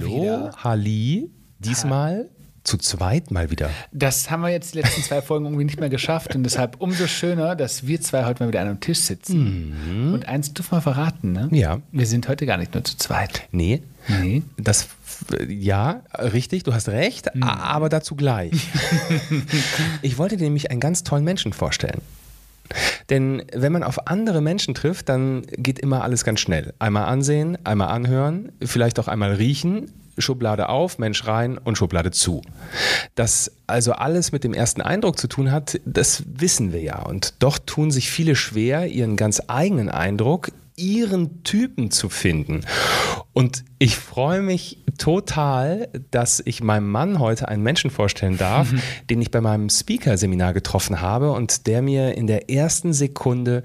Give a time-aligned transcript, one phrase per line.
[0.00, 0.50] Wir wieder.
[0.62, 2.28] Halli, diesmal
[2.64, 3.70] zu zweit mal wieder.
[3.92, 7.06] Das haben wir jetzt die letzten zwei Folgen irgendwie nicht mehr geschafft und deshalb umso
[7.06, 10.12] schöner, dass wir zwei heute mal wieder an einem Tisch sitzen.
[10.12, 11.48] Und eins dürfen wir verraten, ne?
[11.52, 11.78] Ja.
[11.92, 13.48] Wir sind heute gar nicht nur zu zweit.
[13.52, 14.42] Nee, Nee.
[14.56, 14.88] das,
[15.48, 18.52] ja, richtig, du hast recht, aber dazu gleich.
[20.02, 22.00] ich wollte dir nämlich einen ganz tollen Menschen vorstellen.
[23.10, 26.74] Denn wenn man auf andere Menschen trifft, dann geht immer alles ganz schnell.
[26.78, 32.42] Einmal ansehen, einmal anhören, vielleicht auch einmal riechen, Schublade auf, Mensch rein und Schublade zu.
[33.14, 37.02] Das also alles mit dem ersten Eindruck zu tun hat, das wissen wir ja.
[37.02, 42.62] Und doch tun sich viele schwer, ihren ganz eigenen Eindruck, ihren Typen zu finden.
[43.32, 48.72] Und ich freue mich total, dass ich meinem Mann heute einen Menschen vorstellen darf,
[49.10, 53.62] den ich bei meinem Speaker-Seminar getroffen habe und der mir in der ersten Sekunde,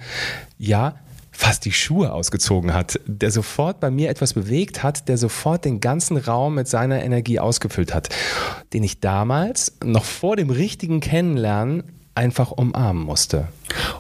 [0.58, 0.96] ja,
[1.32, 5.80] fast die Schuhe ausgezogen hat, der sofort bei mir etwas bewegt hat, der sofort den
[5.80, 8.10] ganzen Raum mit seiner Energie ausgefüllt hat,
[8.74, 11.84] den ich damals noch vor dem richtigen Kennenlernen
[12.16, 13.48] einfach umarmen musste.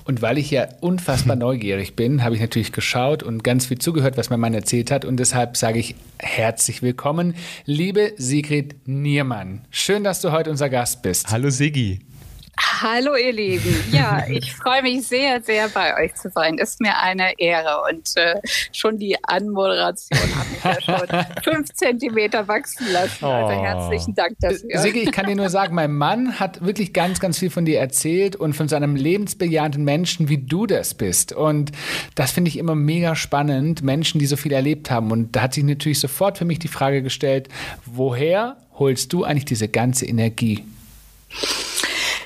[0.03, 4.17] Und weil ich ja unfassbar neugierig bin, habe ich natürlich geschaut und ganz viel zugehört,
[4.17, 5.05] was mein Mann erzählt hat.
[5.05, 9.61] Und deshalb sage ich herzlich willkommen, liebe Sigrid Niermann.
[9.69, 11.29] Schön, dass du heute unser Gast bist.
[11.31, 11.99] Hallo Siggi.
[12.59, 13.75] Hallo ihr Lieben.
[13.91, 16.57] Ja, ich freue mich sehr, sehr bei euch zu sein.
[16.57, 18.35] Ist mir eine Ehre und äh,
[18.71, 23.25] schon die Anmoderation hat mich ja schon fünf Zentimeter wachsen lassen.
[23.25, 23.63] Also Oh.
[23.63, 24.79] herzlichen Dank dafür.
[24.79, 27.79] Siggi, ich kann dir nur sagen, mein Mann hat wirklich ganz, ganz viel von dir
[27.79, 31.33] erzählt und von seinem lebensbejahenden Menschen, wie du das bist.
[31.33, 31.71] Und
[32.15, 35.11] das finde ich immer mega spannend, Menschen, die so viel erlebt haben.
[35.11, 37.47] Und da hat sich natürlich sofort für mich die Frage gestellt,
[37.85, 40.63] woher holst du eigentlich diese ganze Energie?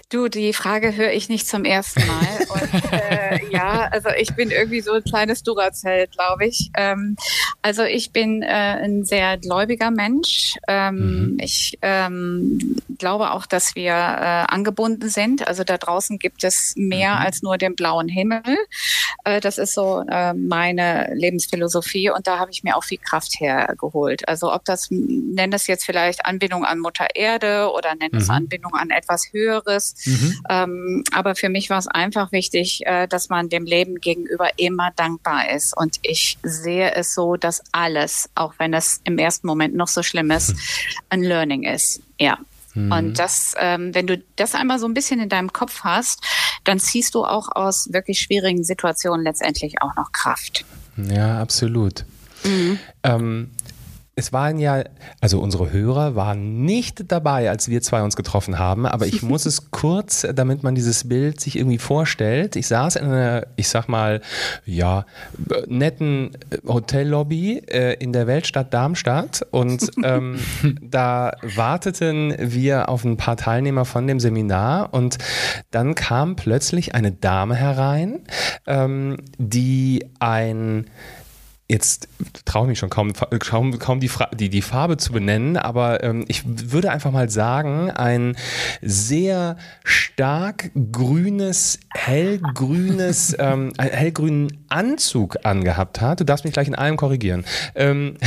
[0.09, 2.46] Du, die Frage höre ich nicht zum ersten Mal.
[2.50, 6.69] Und äh, ja, also ich bin irgendwie so ein kleines Duracell, glaube ich.
[6.78, 7.16] Ähm,
[7.63, 10.57] also ich bin äh, ein sehr gläubiger Mensch.
[10.68, 15.47] Ähm, Ich ähm, glaube auch, dass wir äh, angebunden sind.
[15.47, 18.44] Also da draußen gibt es mehr als nur den blauen Himmel.
[19.24, 23.40] Äh, das ist so äh, meine Lebensphilosophie und da habe ich mir auch viel Kraft
[23.40, 24.28] hergeholt.
[24.28, 28.75] Also ob das, nenn es jetzt vielleicht Anbindung an Mutter Erde oder nenn es Anbindung
[28.75, 29.94] an etwas Höheres.
[30.50, 34.91] Ähm, aber für mich war es einfach wichtig, äh, dass man dem Leben gegenüber immer
[34.95, 35.75] dankbar ist.
[35.75, 40.03] Und ich sehe es so, dass alles, auch wenn es im ersten Moment noch so
[40.03, 40.56] schlimm ist,
[41.09, 42.01] ein Learning ist.
[42.19, 42.38] Ja.
[42.75, 46.22] Und das, ähm, wenn du das einmal so ein bisschen in deinem Kopf hast,
[46.66, 50.66] dann ziehst du auch aus wirklich schwierigen Situationen letztendlich auch noch Kraft.
[50.97, 52.03] Ja, absolut.
[53.03, 53.51] Ähm,
[54.18, 54.84] es waren ja,
[55.20, 59.46] also unsere Hörer waren nicht dabei, als wir zwei uns getroffen haben, aber ich muss
[59.46, 62.56] es kurz, damit man dieses Bild sich irgendwie vorstellt.
[62.56, 64.22] Ich saß in einer, ich sag mal,
[64.66, 65.06] ja,
[65.68, 66.31] netten
[66.66, 70.40] Hotellobby äh, in der Weltstadt Darmstadt und ähm,
[70.81, 75.18] da warteten wir auf ein paar Teilnehmer von dem Seminar und
[75.72, 78.22] dann kam plötzlich eine Dame herein,
[78.66, 80.86] ähm, die ein
[81.68, 82.08] Jetzt
[82.46, 86.24] traue ich mich schon kaum, kaum, kaum die, die, die Farbe zu benennen, aber ähm,
[86.28, 88.38] ich würde einfach mal sagen, ein
[88.84, 96.20] sehr stark grünes, hellgrünes, ähm, einen hellgrünen Anzug angehabt hat.
[96.20, 97.46] Du darfst mich gleich in allem korrigieren.
[97.74, 98.18] Ähm,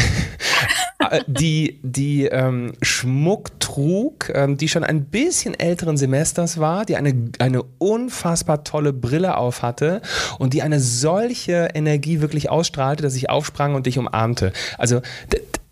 [1.10, 6.97] äh, die, die ähm, Schmuck trug, ähm, die schon ein bisschen älteren Semesters war, die
[6.97, 10.03] eine, eine unfassbar tolle Brille auf hatte
[10.38, 14.53] und die eine solche Energie wirklich ausstrahlte, dass ich aufsprang und dich umarmte.
[14.78, 15.00] Also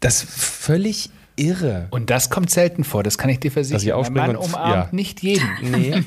[0.00, 1.88] das völlig irre.
[1.90, 3.88] Und das kommt selten vor, das kann ich dir Dass ich versichern.
[3.88, 4.88] Mein aufspringe Mann und- umarmt ja.
[4.92, 5.48] nicht jeden.
[5.62, 6.02] Nee.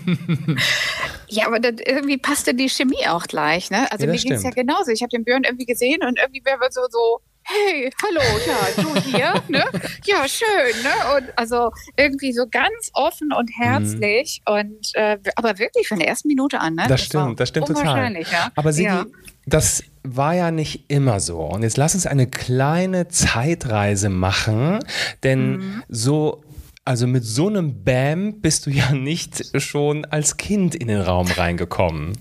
[1.28, 3.92] Ja, aber das, irgendwie passte die Chemie auch gleich, ne?
[3.92, 4.90] Also Ja, mir das ging's ja genauso.
[4.92, 8.84] Ich habe den Björn irgendwie gesehen und irgendwie wäre wir so, so, hey, hallo, ja,
[8.84, 9.64] du hier, ne?
[10.06, 11.18] Ja, schön, ne?
[11.18, 16.28] Und also irgendwie so ganz offen und herzlich und äh, aber wirklich von der ersten
[16.30, 16.84] Minute an, ne?
[16.88, 18.12] Das war stimmt, das stimmt total.
[18.22, 18.52] Ja.
[18.56, 19.06] Aber Sigi, ja.
[19.46, 21.40] das war ja nicht immer so.
[21.40, 24.80] Und jetzt lass uns eine kleine Zeitreise machen,
[25.24, 25.84] denn Mhm.
[25.90, 26.44] so
[26.86, 31.28] also mit so einem Bam bist du ja nicht schon als Kind in den Raum
[31.28, 32.18] reingekommen,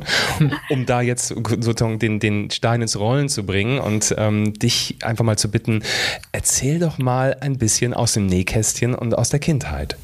[0.70, 5.24] um da jetzt sozusagen den, den Stein ins Rollen zu bringen und ähm, dich einfach
[5.24, 5.82] mal zu bitten,
[6.32, 9.98] erzähl doch mal ein bisschen aus dem Nähkästchen und aus der Kindheit.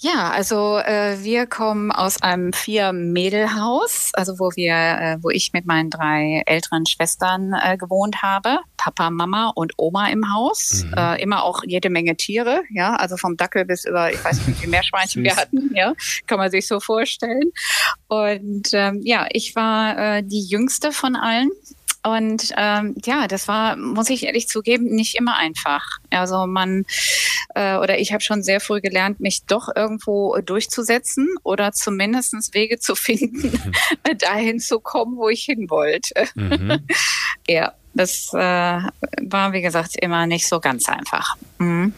[0.00, 5.66] Ja, also äh, wir kommen aus einem Vier-Mädel-Haus, also wo wir, äh, wo ich mit
[5.66, 8.58] meinen drei älteren Schwestern äh, gewohnt habe.
[8.76, 10.84] Papa, Mama und Oma im Haus.
[10.96, 14.46] Äh, immer auch jede Menge Tiere, ja, also vom Dackel bis über, ich weiß nicht,
[14.46, 15.92] wie viele Meerschweinchen wir hatten, ja,
[16.28, 17.50] kann man sich so vorstellen.
[18.06, 21.50] Und ähm, ja, ich war äh, die jüngste von allen.
[22.02, 25.98] Und ähm, ja, das war, muss ich ehrlich zugeben, nicht immer einfach.
[26.10, 26.84] Also man
[27.54, 32.78] äh, oder ich habe schon sehr früh gelernt, mich doch irgendwo durchzusetzen oder zumindest Wege
[32.78, 34.18] zu finden, mhm.
[34.18, 36.28] dahin zu kommen, wo ich hin wollte.
[36.34, 36.80] Mhm.
[37.48, 41.36] ja, das äh, war, wie gesagt, immer nicht so ganz einfach.
[41.58, 41.92] Mhm.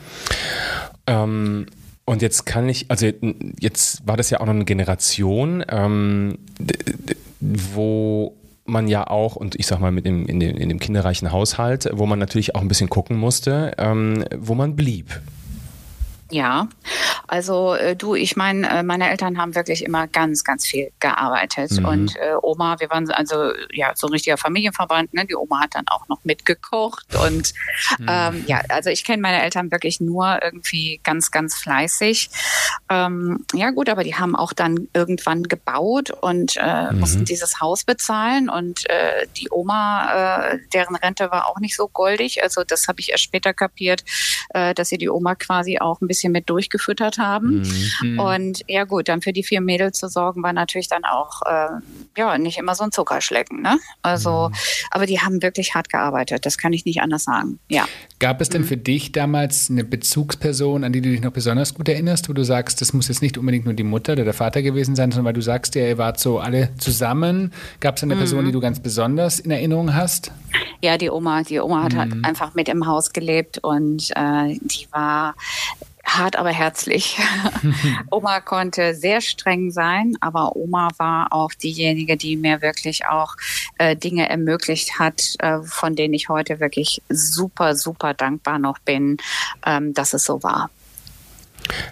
[1.07, 1.67] Ähm,
[2.05, 3.11] und jetzt kann ich, also
[3.61, 6.39] jetzt war das ja auch noch eine Generation, ähm,
[7.41, 11.33] wo man ja auch, und ich sag mal, mit dem, in, dem, in dem kinderreichen
[11.33, 15.21] Haushalt, wo man natürlich auch ein bisschen gucken musste, ähm, wo man blieb.
[16.31, 16.69] Ja,
[17.27, 21.73] also äh, du, ich meine, äh, meine Eltern haben wirklich immer ganz, ganz viel gearbeitet
[21.73, 21.85] mhm.
[21.85, 25.15] und äh, Oma, wir waren also ja so ein richtiger Familienverband.
[25.15, 25.27] Ne?
[25.27, 27.53] Die Oma hat dann auch noch mitgekocht und
[27.99, 28.07] mhm.
[28.09, 32.31] ähm, ja, also ich kenne meine Eltern wirklich nur irgendwie ganz, ganz fleißig.
[32.89, 37.01] Ähm, ja gut, aber die haben auch dann irgendwann gebaut und äh, mhm.
[37.01, 41.89] mussten dieses Haus bezahlen und äh, die Oma, äh, deren Rente war auch nicht so
[41.89, 42.43] goldig.
[42.43, 44.05] Also das habe ich erst später kapiert,
[44.51, 47.63] äh, dass sie die Oma quasi auch ein bisschen bisschen mit durchgefüttert haben.
[48.03, 48.21] Mhm.
[48.21, 51.69] Und ja gut, dann für die vier Mädels zu sorgen, war natürlich dann auch äh,
[52.17, 53.63] ja nicht immer so ein Zuckerschlecken.
[53.63, 53.79] Ne?
[54.03, 54.55] Also, mhm.
[54.91, 56.45] aber die haben wirklich hart gearbeitet.
[56.45, 57.59] Das kann ich nicht anders sagen.
[57.69, 57.87] Ja.
[58.19, 58.67] Gab es denn mhm.
[58.67, 62.45] für dich damals eine Bezugsperson, an die du dich noch besonders gut erinnerst, wo du
[62.45, 65.27] sagst, das muss jetzt nicht unbedingt nur die Mutter oder der Vater gewesen sein, sondern
[65.27, 67.53] weil du sagst, ja, ihr wart so alle zusammen.
[67.81, 68.53] Gab es eine Person, die mhm.
[68.53, 70.33] du ganz besonders in Erinnerung hast?
[70.83, 71.43] Ja, die Oma.
[71.43, 75.35] Die Oma hat halt einfach mit im Haus gelebt und äh, die war
[76.17, 77.19] hart, aber herzlich.
[78.11, 83.35] Oma konnte sehr streng sein, aber Oma war auch diejenige, die mir wirklich auch
[83.79, 89.19] äh, Dinge ermöglicht hat, äh, von denen ich heute wirklich super, super dankbar noch bin,
[89.65, 90.71] ähm, dass es so war.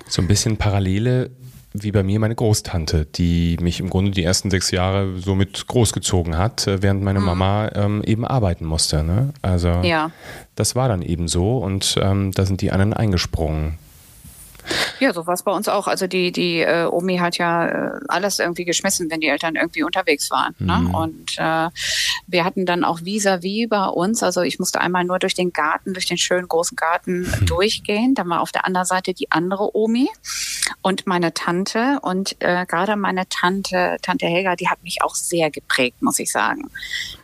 [0.09, 1.31] So ein bisschen Parallele
[1.75, 5.67] wie bei mir meine Großtante, die mich im Grunde die ersten sechs Jahre so mit
[5.67, 7.27] großgezogen hat, äh, während meine mhm.
[7.27, 9.03] Mama ähm, eben arbeiten musste.
[9.03, 9.33] Ne?
[9.43, 10.11] Also ja.
[10.55, 13.79] das war dann eben so und ähm, da sind die anderen eingesprungen.
[15.01, 15.87] Ja, so war es bei uns auch.
[15.87, 19.83] Also die, die äh, Omi hat ja äh, alles irgendwie geschmissen, wenn die Eltern irgendwie
[19.83, 20.55] unterwegs waren.
[20.59, 20.77] Ne?
[20.79, 20.95] Mhm.
[20.95, 21.69] Und äh,
[22.27, 25.53] wir hatten dann auch vis-à-vis -vis bei uns, also ich musste einmal nur durch den
[25.53, 27.47] Garten, durch den schönen großen Garten mhm.
[27.47, 28.15] durchgehen.
[28.15, 30.09] Dann war auf der anderen Seite die andere Omi
[30.83, 31.99] und meine Tante.
[32.03, 36.31] Und äh, gerade meine Tante, Tante Helga, die hat mich auch sehr geprägt, muss ich
[36.31, 36.71] sagen.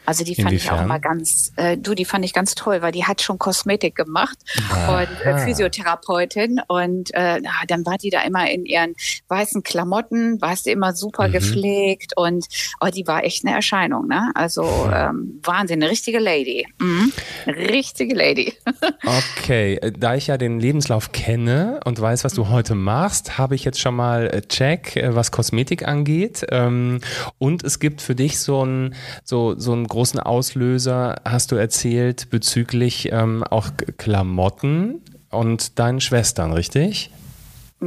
[0.07, 0.77] Also die fand Inwiefern?
[0.77, 3.39] ich auch mal ganz, äh, du, die fand ich ganz toll, weil die hat schon
[3.39, 4.37] Kosmetik gemacht
[4.71, 5.01] Aha.
[5.01, 8.95] und äh, Physiotherapeutin und äh, dann war die da immer in ihren
[9.29, 11.33] weißen Klamotten, weißt du, immer super mhm.
[11.33, 12.47] gepflegt und
[12.81, 14.31] oh, die war echt eine Erscheinung, ne?
[14.35, 16.67] Also ähm, Wahnsinn, eine richtige Lady.
[16.81, 17.13] Mhm.
[17.47, 18.53] Richtige Lady.
[19.05, 22.51] okay, äh, da ich ja den Lebenslauf kenne und weiß, was du mhm.
[22.51, 26.45] heute machst, habe ich jetzt schon mal äh, Check, äh, was Kosmetik angeht.
[26.51, 27.01] Ähm,
[27.39, 32.29] und es gibt für dich so ein so, so ein großen Auslöser, hast du erzählt,
[32.29, 35.01] bezüglich ähm, auch Klamotten
[35.31, 37.11] und deinen Schwestern, richtig?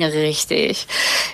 [0.06, 0.88] Richtig.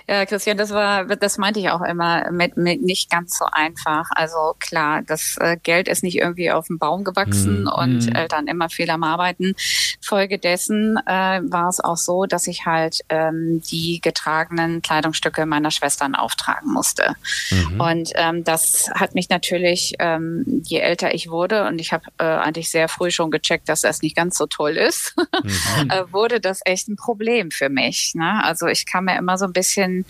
[0.07, 4.09] Ja, Christian, das war, das meinte ich auch immer mit, mit nicht ganz so einfach.
[4.11, 8.15] Also klar, das äh, Geld ist nicht irgendwie auf dem Baum gewachsen mm, und mm.
[8.15, 9.55] Eltern immer viel am Arbeiten.
[10.01, 16.15] Folgedessen äh, war es auch so, dass ich halt ähm, die getragenen Kleidungsstücke meiner Schwestern
[16.15, 17.15] auftragen musste.
[17.49, 17.81] Mhm.
[17.81, 22.23] Und ähm, das hat mich natürlich, ähm, je älter ich wurde, und ich habe äh,
[22.23, 25.89] eigentlich sehr früh schon gecheckt, dass das nicht ganz so toll ist, mhm.
[25.89, 28.13] äh, wurde das echt ein Problem für mich.
[28.15, 28.43] Ne?
[28.43, 30.05] Also ich kam mir immer so ein bisschen,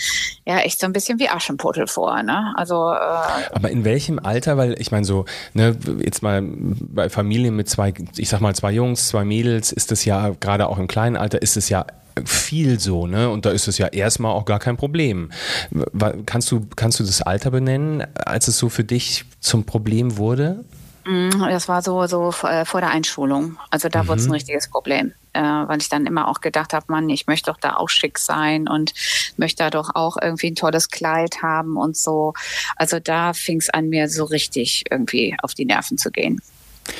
[0.45, 2.21] ja, echt so ein bisschen wie Aschenputtel vor.
[2.23, 2.53] Ne?
[2.55, 4.57] Also, äh, Aber in welchem Alter?
[4.57, 8.71] Weil ich meine so, ne, jetzt mal bei Familien mit zwei, ich sag mal zwei
[8.71, 11.85] Jungs, zwei Mädels, ist das ja gerade auch im kleinen Alter ist es ja
[12.25, 13.29] viel so, ne?
[13.29, 15.31] Und da ist es ja erstmal auch gar kein Problem.
[16.25, 20.63] Kannst du, kannst du das Alter benennen, als es so für dich zum Problem wurde?
[21.05, 23.57] Mm, das war so, so äh, vor der Einschulung.
[23.69, 24.07] Also da mhm.
[24.07, 27.27] wurde es ein richtiges Problem, äh, weil ich dann immer auch gedacht habe, Mann, ich
[27.27, 28.93] möchte doch da auch schick sein und
[29.37, 32.33] möchte da doch auch irgendwie ein tolles Kleid haben und so.
[32.75, 36.41] Also da fing es an, mir so richtig irgendwie auf die Nerven zu gehen.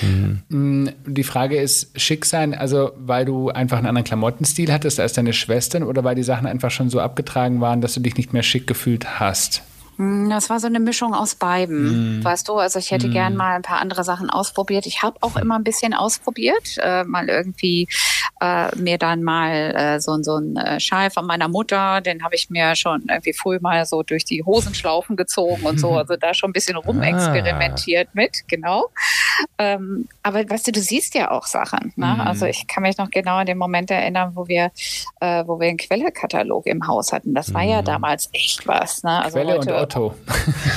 [0.02, 0.92] Mhm.
[1.06, 5.34] Die Frage ist, schick sein, also weil du einfach einen anderen Klamottenstil hattest als deine
[5.34, 8.44] Schwestern oder weil die Sachen einfach schon so abgetragen waren, dass du dich nicht mehr
[8.44, 9.62] schick gefühlt hast?
[9.98, 12.24] Hm, das war so eine Mischung aus beiden, mm.
[12.24, 12.54] weißt du.
[12.54, 13.12] Also ich hätte mm.
[13.12, 14.86] gern mal ein paar andere Sachen ausprobiert.
[14.86, 17.88] Ich habe auch immer ein bisschen ausprobiert, äh, mal irgendwie
[18.42, 22.36] äh, mir dann mal äh, so, so ein äh, Schal von meiner Mutter, den habe
[22.36, 25.94] ich mir schon irgendwie früh mal so durch die Hosenschlaufen gezogen und so.
[26.04, 28.12] Also da schon ein bisschen rumexperimentiert ah.
[28.14, 28.90] mit, genau.
[29.58, 31.94] Ähm, aber weißt du, du siehst ja auch Sachen.
[31.96, 32.08] Ne?
[32.18, 32.22] Mm.
[32.22, 34.72] Also ich kann mich noch genau an den Moment erinnern, wo wir,
[35.22, 37.34] äh, wo wir einen Quellekatalog im Haus hatten.
[37.34, 39.04] Das war ja damals echt was.
[39.04, 39.24] Ne?
[39.24, 40.16] Also Quelle heute, und Otto.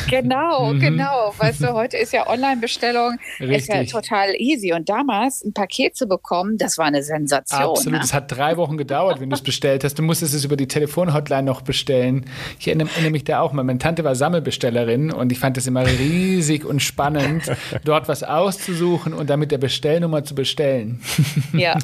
[0.08, 0.78] Genau, mhm.
[0.78, 1.34] genau.
[1.36, 4.72] Weißt du, heute ist ja Online-Bestellung ist ja total easy.
[4.72, 7.70] Und damals ein Paket zu bekommen, das war eine Sensation.
[7.70, 7.98] Absolut.
[7.98, 8.04] Ne?
[8.04, 9.98] Es hat drei Wochen gedauert, wenn du es bestellt hast.
[9.98, 12.26] Du musstest es über die Telefonhotline noch bestellen.
[12.60, 13.64] Ich erinnere, erinnere mich da auch mal.
[13.64, 17.50] Meine Tante war Sammelbestellerin und ich fand es immer riesig und spannend,
[17.84, 21.00] dort was auszusuchen und dann mit der Bestellnummer zu bestellen.
[21.52, 21.78] Ja,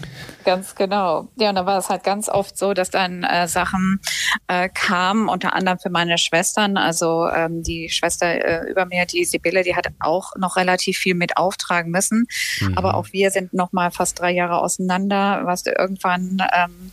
[0.44, 1.28] ganz genau.
[1.36, 4.00] Ja, und da war es halt ganz oft so, dass dann äh, Sachen
[4.48, 6.76] äh, kamen, unter anderem für meine Schwestern.
[6.76, 11.14] Also ähm, die Schwester äh, über mir, die Sibylle, die hat auch noch relativ viel
[11.14, 12.26] mit auftragen müssen.
[12.60, 12.76] Mhm.
[12.76, 15.42] Aber auch wir sind noch mal fast drei Jahre auseinander.
[15.44, 16.92] Was irgendwann ähm,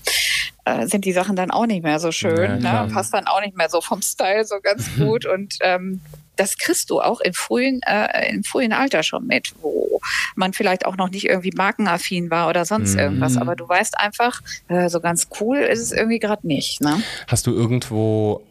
[0.65, 2.61] äh, sind die Sachen dann auch nicht mehr so schön.
[2.61, 2.93] Ja, ne?
[2.93, 5.25] Passt dann auch nicht mehr so vom Style so ganz gut.
[5.25, 6.01] Und ähm,
[6.35, 10.01] das kriegst du auch im frühen, äh, im frühen Alter schon mit, wo
[10.35, 12.99] man vielleicht auch noch nicht irgendwie markenaffin war oder sonst mhm.
[12.99, 13.37] irgendwas.
[13.37, 16.81] Aber du weißt einfach, äh, so ganz cool ist es irgendwie gerade nicht.
[16.81, 17.01] Ne?
[17.27, 18.41] Hast du irgendwo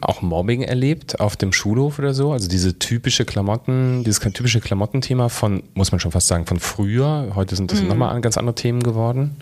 [0.00, 2.32] auch Mobbing erlebt auf dem Schulhof oder so?
[2.32, 7.32] Also diese typische Klamotten, dieses typische Klamottenthema von, muss man schon fast sagen, von früher.
[7.34, 7.88] Heute sind das mhm.
[7.88, 9.36] nochmal ganz andere Themen geworden.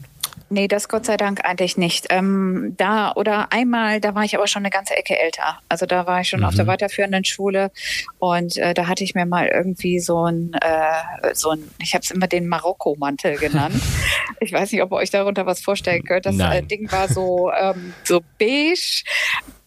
[0.52, 2.08] Nee, das Gott sei Dank eigentlich nicht.
[2.10, 5.58] Ähm, da oder einmal, da war ich aber schon eine ganze Ecke älter.
[5.70, 6.46] Also da war ich schon mhm.
[6.46, 6.68] auf der mhm.
[6.68, 7.70] weiterführenden Schule
[8.18, 12.02] und äh, da hatte ich mir mal irgendwie so ein, äh, so ein, ich habe
[12.02, 13.80] es immer den Marokko-Mantel genannt.
[14.40, 16.26] ich weiß nicht, ob ihr euch darunter was vorstellen könnt.
[16.26, 19.04] Das äh, Ding war so ähm, so beige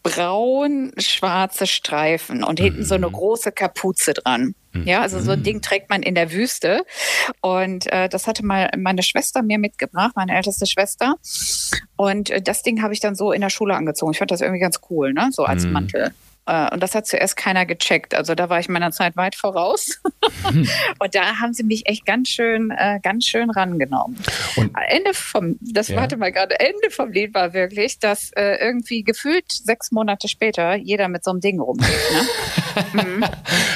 [0.04, 3.14] braun-schwarze Streifen und hinten so eine mhm.
[3.14, 4.54] große Kapuze dran.
[4.76, 4.88] Mhm.
[4.88, 6.86] Ja, also so ein Ding trägt man in der Wüste.
[7.42, 11.16] Und äh, das hatte mal meine Schwester mir mitgebracht, meine älteste Schwester.
[11.96, 14.12] Und äh, das Ding habe ich dann so in der Schule angezogen.
[14.12, 15.30] Ich fand das irgendwie ganz cool, ne?
[15.32, 15.72] So als mhm.
[15.72, 16.14] Mantel.
[16.46, 18.14] Äh, und das hat zuerst keiner gecheckt.
[18.14, 20.02] Also da war ich meiner Zeit weit voraus.
[20.44, 20.68] Hm.
[21.00, 24.18] und da haben sie mich echt ganz schön, äh, ganz schön rangenommen.
[24.56, 25.98] Und Ende vom, das ja.
[25.98, 30.76] warte mal gerade, Ende vom Lied war wirklich, dass äh, irgendwie gefühlt sechs Monate später
[30.76, 31.90] jeder mit so einem Ding rumgeht.
[32.94, 33.04] Ne?
[33.04, 33.26] mhm.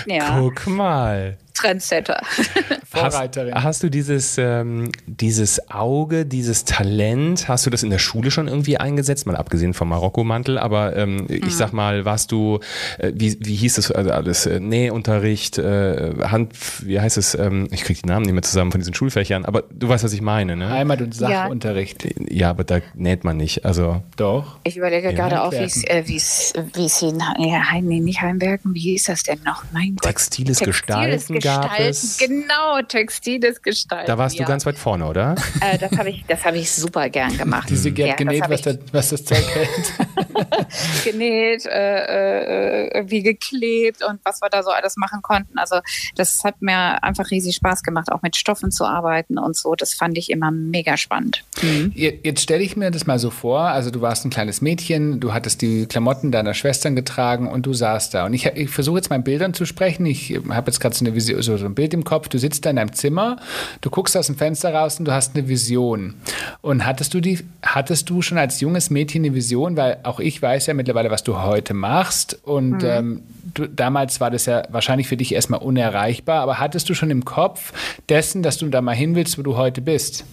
[0.05, 0.39] ja.
[0.39, 1.37] Guck mal.
[1.59, 2.21] Trendsetter.
[2.89, 3.53] Vorreiterin.
[3.53, 8.31] Hast, hast, du dieses, ähm, dieses Auge, dieses Talent, hast du das in der Schule
[8.31, 9.25] schon irgendwie eingesetzt?
[9.25, 11.27] Mal abgesehen vom Marokko-Mantel, aber ähm, mhm.
[11.29, 12.59] ich sag mal, warst du,
[12.97, 14.45] äh, wie, wie hieß das also alles?
[14.45, 16.53] Äh, Nähunterricht, äh, Hand,
[16.85, 17.35] wie heißt es?
[17.35, 20.13] Ähm, ich krieg die Namen nicht mehr zusammen von diesen Schulfächern, aber du weißt, was
[20.13, 20.69] ich meine, ne?
[20.69, 22.05] Heimat- und Sachunterricht.
[22.05, 22.11] Ja.
[22.29, 23.65] ja, aber da näht man nicht.
[23.65, 24.01] Also.
[24.15, 24.57] Doch.
[24.63, 28.21] Ich überlege gerade auch, wie es, äh, wie es, wie es in, ja, nee, nicht
[28.21, 29.63] Heimwerken, wie hieß das denn noch?
[29.71, 30.09] Mein Gott.
[30.09, 32.17] Textiles, Textiles Gestalten, Gestalten gab es.
[32.17, 34.07] Genau, textiles Gestalten.
[34.07, 34.45] Da warst ja.
[34.45, 35.35] du ganz weit vorne, oder?
[35.61, 37.69] Äh, das habe ich, hab ich super gern gemacht.
[37.69, 41.03] Diese Gerd ja, genäht, was, das, was das Zeug hält.
[41.03, 45.57] genäht, äh, äh, wie geklebt und was wir da so alles machen konnten.
[45.57, 45.79] Also
[46.15, 49.75] das hat mir einfach riesig Spaß gemacht, auch mit Stoffen zu arbeiten und so.
[49.75, 51.43] Das fand ich immer mega spannend.
[51.61, 51.91] Mhm.
[51.95, 55.33] Jetzt stelle ich mir das mal so vor, also du warst ein kleines Mädchen, du
[55.33, 58.25] hattest die Klamotten deiner Schwestern getragen und du saßt da.
[58.25, 60.05] Und ich, ich versuche jetzt mal in Bildern zu sprechen.
[60.05, 62.27] Ich habe jetzt gerade so, so, so ein Bild im Kopf.
[62.29, 63.37] Du sitzt da in deinem Zimmer,
[63.81, 66.15] du guckst aus dem Fenster raus und du hast eine Vision.
[66.61, 69.77] Und hattest du die, hattest du schon als junges Mädchen eine Vision?
[69.77, 72.39] Weil auch ich weiß ja mittlerweile, was du heute machst.
[72.43, 72.85] Und mhm.
[72.85, 73.21] ähm,
[73.53, 76.41] du, damals war das ja wahrscheinlich für dich erstmal unerreichbar.
[76.41, 77.73] Aber hattest du schon im Kopf
[78.09, 80.25] dessen, dass du da mal hin willst, wo du heute bist?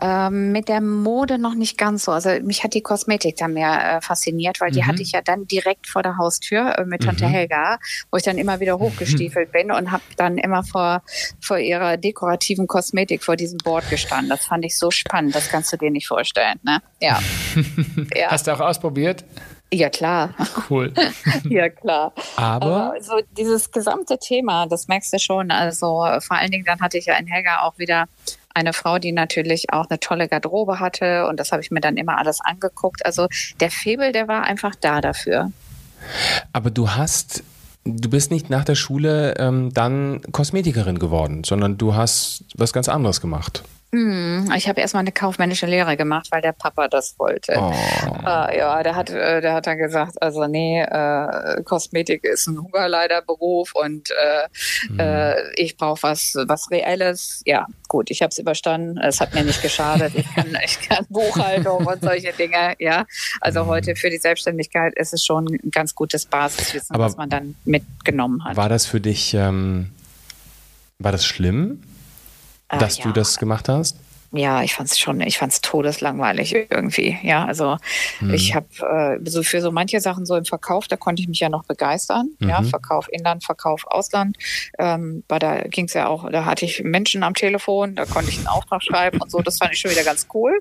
[0.00, 2.12] Ähm, mit der Mode noch nicht ganz so.
[2.12, 4.86] Also mich hat die Kosmetik da mehr äh, fasziniert, weil die mhm.
[4.86, 7.30] hatte ich ja dann direkt vor der Haustür äh, mit Tante mhm.
[7.30, 7.78] Helga,
[8.10, 11.02] wo ich dann immer wieder hochgestiefelt bin und habe dann immer vor,
[11.40, 14.30] vor ihrer dekorativen Kosmetik vor diesem Board gestanden.
[14.30, 16.60] Das fand ich so spannend, das kannst du dir nicht vorstellen.
[16.62, 16.80] Ne?
[17.00, 17.20] Ja.
[18.14, 18.30] ja.
[18.30, 19.24] Hast du auch ausprobiert?
[19.72, 20.34] Ja, klar.
[20.70, 20.94] Cool.
[21.44, 22.12] ja, klar.
[22.36, 22.94] Aber.
[23.00, 25.50] so dieses gesamte Thema, das merkst du schon.
[25.50, 28.06] Also vor allen Dingen, dann hatte ich ja in Helga auch wieder
[28.58, 31.96] eine Frau, die natürlich auch eine tolle Garderobe hatte und das habe ich mir dann
[31.96, 33.04] immer alles angeguckt.
[33.06, 33.28] Also
[33.60, 35.50] der Febel, der war einfach da dafür.
[36.52, 37.42] Aber du hast
[37.84, 42.88] du bist nicht nach der Schule ähm, dann Kosmetikerin geworden, sondern du hast was ganz
[42.88, 43.62] anderes gemacht.
[43.90, 47.54] Hm, ich habe erstmal eine kaufmännische Lehre gemacht, weil der Papa das wollte.
[47.56, 47.72] Oh.
[48.26, 52.58] Äh, ja, der hat, äh, der hat dann gesagt, also nee, äh, Kosmetik ist ein
[52.58, 54.48] Hungerleiderberuf und äh,
[54.88, 54.98] hm.
[54.98, 57.42] Äh, ich brauche was, was Reelles.
[57.46, 58.98] Ja, gut, ich habe es überstanden.
[58.98, 60.12] Es hat mir nicht geschadet.
[60.14, 62.74] Ich kann, ich kann Buchhaltung und solche Dinge.
[62.78, 63.06] Ja,
[63.40, 63.68] also hm.
[63.68, 67.54] heute für die Selbstständigkeit ist es schon ein ganz gutes Basiswissen, Aber was man dann
[67.64, 68.56] mitgenommen hat.
[68.56, 69.92] War das für dich, ähm,
[70.98, 71.82] war das schlimm?
[72.68, 73.04] Dass ja.
[73.04, 73.96] du das gemacht hast?
[74.32, 77.16] ja, ich fand es schon, ich fand es todeslangweilig irgendwie.
[77.22, 77.78] Ja, also
[78.20, 78.34] mhm.
[78.34, 78.66] ich habe
[79.22, 81.64] äh, so für so manche Sachen so im Verkauf, da konnte ich mich ja noch
[81.64, 82.28] begeistern.
[82.38, 82.48] Mhm.
[82.50, 84.36] Ja, Verkauf Inland, Verkauf Ausland.
[84.78, 88.30] Ähm, weil da ging es ja auch, da hatte ich Menschen am Telefon, da konnte
[88.30, 89.40] ich einen Auftrag schreiben und so.
[89.40, 90.60] Das fand ich schon wieder ganz cool.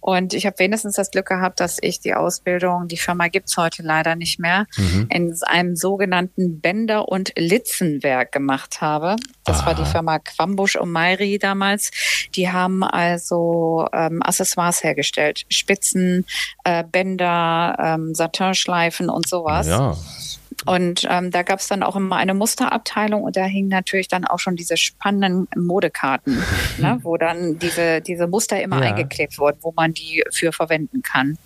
[0.00, 3.82] Und ich habe wenigstens das Glück gehabt, dass ich die Ausbildung, die Firma gibt's heute
[3.82, 5.06] leider nicht mehr, mhm.
[5.10, 9.16] in einem sogenannten Bänder- und Litzenwerk gemacht habe.
[9.46, 9.66] Das Aha.
[9.66, 11.90] war die Firma Quambusch und Mayri damals.
[12.34, 15.44] Die haben also ähm, Accessoires hergestellt.
[15.48, 16.26] Spitzen,
[16.64, 19.68] äh, Bänder, ähm, Satinschleifen und sowas.
[19.68, 19.96] Ja.
[20.64, 24.24] Und ähm, da gab es dann auch immer eine Musterabteilung und da hingen natürlich dann
[24.24, 26.42] auch schon diese spannenden Modekarten,
[26.78, 28.90] ne, wo dann diese, diese Muster immer ja.
[28.90, 31.38] eingeklebt wurden, wo man die für verwenden kann.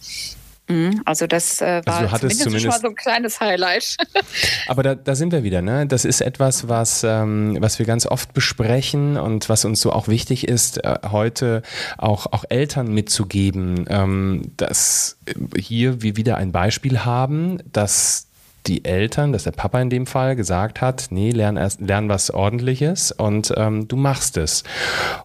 [0.71, 1.03] Mhm.
[1.05, 3.97] Also das äh, war also zumindest, zumindest schon mal so ein kleines Highlight.
[4.67, 5.87] Aber da, da sind wir wieder, ne?
[5.87, 10.09] Das ist etwas, was, ähm, was wir ganz oft besprechen und was uns so auch
[10.09, 11.63] wichtig ist, äh, heute
[11.99, 15.19] auch, auch Eltern mitzugeben, ähm, dass
[15.57, 18.27] hier wir wieder ein Beispiel haben, dass
[18.67, 22.31] die Eltern, dass der Papa in dem Fall gesagt hat, nee, lern erst, lern was
[22.31, 24.65] ordentliches und ähm, du machst es.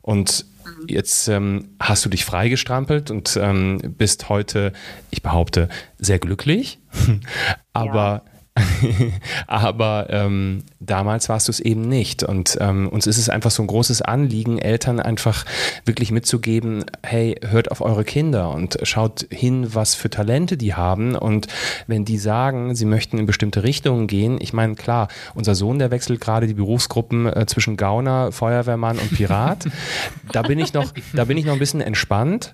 [0.02, 0.46] Und
[0.88, 4.74] Jetzt ähm, hast du dich freigestrampelt und ähm, bist heute,
[5.12, 6.80] ich behaupte, sehr glücklich.
[7.74, 8.35] Aber ja.
[9.48, 12.24] Aber ähm, damals warst du es eben nicht.
[12.24, 15.46] Und ähm, uns ist es einfach so ein großes Anliegen, Eltern einfach
[15.86, 21.16] wirklich mitzugeben, hey, hört auf eure Kinder und schaut hin, was für Talente die haben.
[21.16, 21.48] Und
[21.88, 25.92] wenn die sagen, sie möchten in bestimmte Richtungen gehen, ich meine, klar, unser Sohn, der
[25.92, 29.68] wechselt gerade die Berufsgruppen äh, zwischen Gauner, Feuerwehrmann und Pirat.
[30.32, 32.54] da bin ich noch, da bin ich noch ein bisschen entspannt.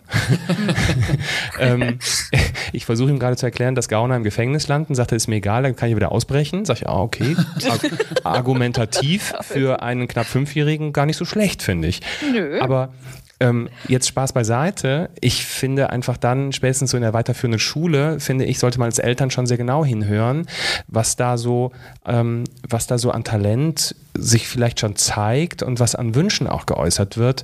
[1.60, 2.00] ähm,
[2.72, 5.36] ich versuche ihm gerade zu erklären, dass Gauner im Gefängnis landen, sagt er, ist mir
[5.36, 6.66] egal, dann kann ich wieder ausbrechen.
[6.66, 7.36] Sag ich, ah, okay.
[8.24, 12.02] argumentativ für einen knapp Fünfjährigen gar nicht so schlecht, finde ich.
[12.32, 12.60] Nö.
[12.62, 12.90] Aber
[13.42, 15.10] ähm, jetzt Spaß beiseite.
[15.20, 19.00] Ich finde einfach dann, spätestens so in der weiterführenden Schule, finde ich, sollte man als
[19.00, 20.46] Eltern schon sehr genau hinhören,
[20.88, 21.72] was da so,
[22.06, 26.68] ähm, was da so an Talent sich vielleicht schon zeigt und was an Wünschen auch
[26.68, 27.44] geäußert wird,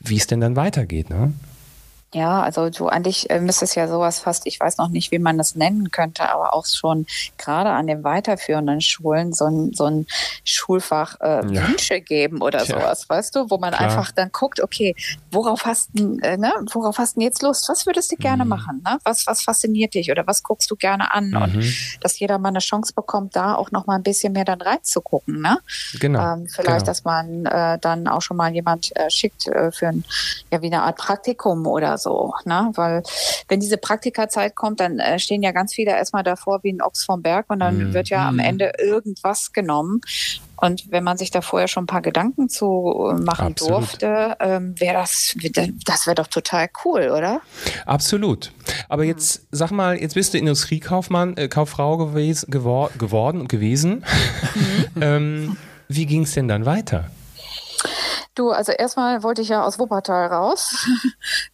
[0.00, 1.08] wie es denn dann weitergeht.
[1.08, 1.32] Ne?
[2.12, 5.20] Ja, also du eigentlich äh, müsste es ja sowas fast, ich weiß noch nicht, wie
[5.20, 7.06] man das nennen könnte, aber auch schon
[7.38, 10.06] gerade an den weiterführenden Schulen so ein, so ein
[10.44, 11.68] Schulfach äh, ja.
[11.68, 12.64] Wünsche geben oder ja.
[12.64, 13.88] sowas, weißt du, wo man Klar.
[13.88, 14.96] einfach dann guckt, okay,
[15.30, 17.68] worauf hast du, äh, ne, worauf hast du jetzt Lust?
[17.68, 18.50] Was würdest du gerne mhm.
[18.50, 18.82] machen?
[18.84, 18.98] Ne?
[19.04, 21.30] Was, was fasziniert dich oder was guckst du gerne an?
[21.30, 21.42] Mhm.
[21.42, 24.60] Und dass jeder mal eine Chance bekommt, da auch noch mal ein bisschen mehr dann
[24.60, 25.58] reinzugucken, ne?
[26.00, 26.34] Genau.
[26.34, 26.86] Ähm, vielleicht, genau.
[26.86, 30.04] dass man äh, dann auch schon mal jemand äh, schickt äh, für ein,
[30.50, 32.70] ja, wie eine Art Praktikum oder so, ne?
[32.74, 33.02] Weil
[33.48, 37.04] wenn diese Praktikerzeit kommt, dann äh, stehen ja ganz viele erstmal davor wie ein Ochs
[37.04, 37.94] vom Berg und dann mhm.
[37.94, 38.40] wird ja am mhm.
[38.40, 40.00] Ende irgendwas genommen.
[40.56, 43.78] Und wenn man sich da vorher schon ein paar Gedanken zu äh, machen Absolut.
[43.78, 45.34] durfte, ähm, wäre das,
[45.86, 47.40] das wäre doch total cool, oder?
[47.86, 48.52] Absolut.
[48.88, 54.04] Aber jetzt sag mal, jetzt bist du Industriekaufmann, äh, Kauffrau gewesen, gewor geworden und gewesen.
[54.94, 55.00] Mhm.
[55.02, 55.56] ähm,
[55.88, 57.10] wie ging es denn dann weiter?
[58.34, 60.88] Du, also erstmal wollte ich ja aus Wuppertal raus.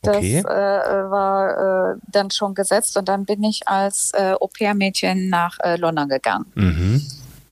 [0.03, 0.39] Das okay.
[0.39, 5.77] äh, war äh, dann schon gesetzt und dann bin ich als äh, Au-pair-Mädchen nach äh,
[5.77, 6.47] London gegangen.
[6.55, 7.03] Mhm.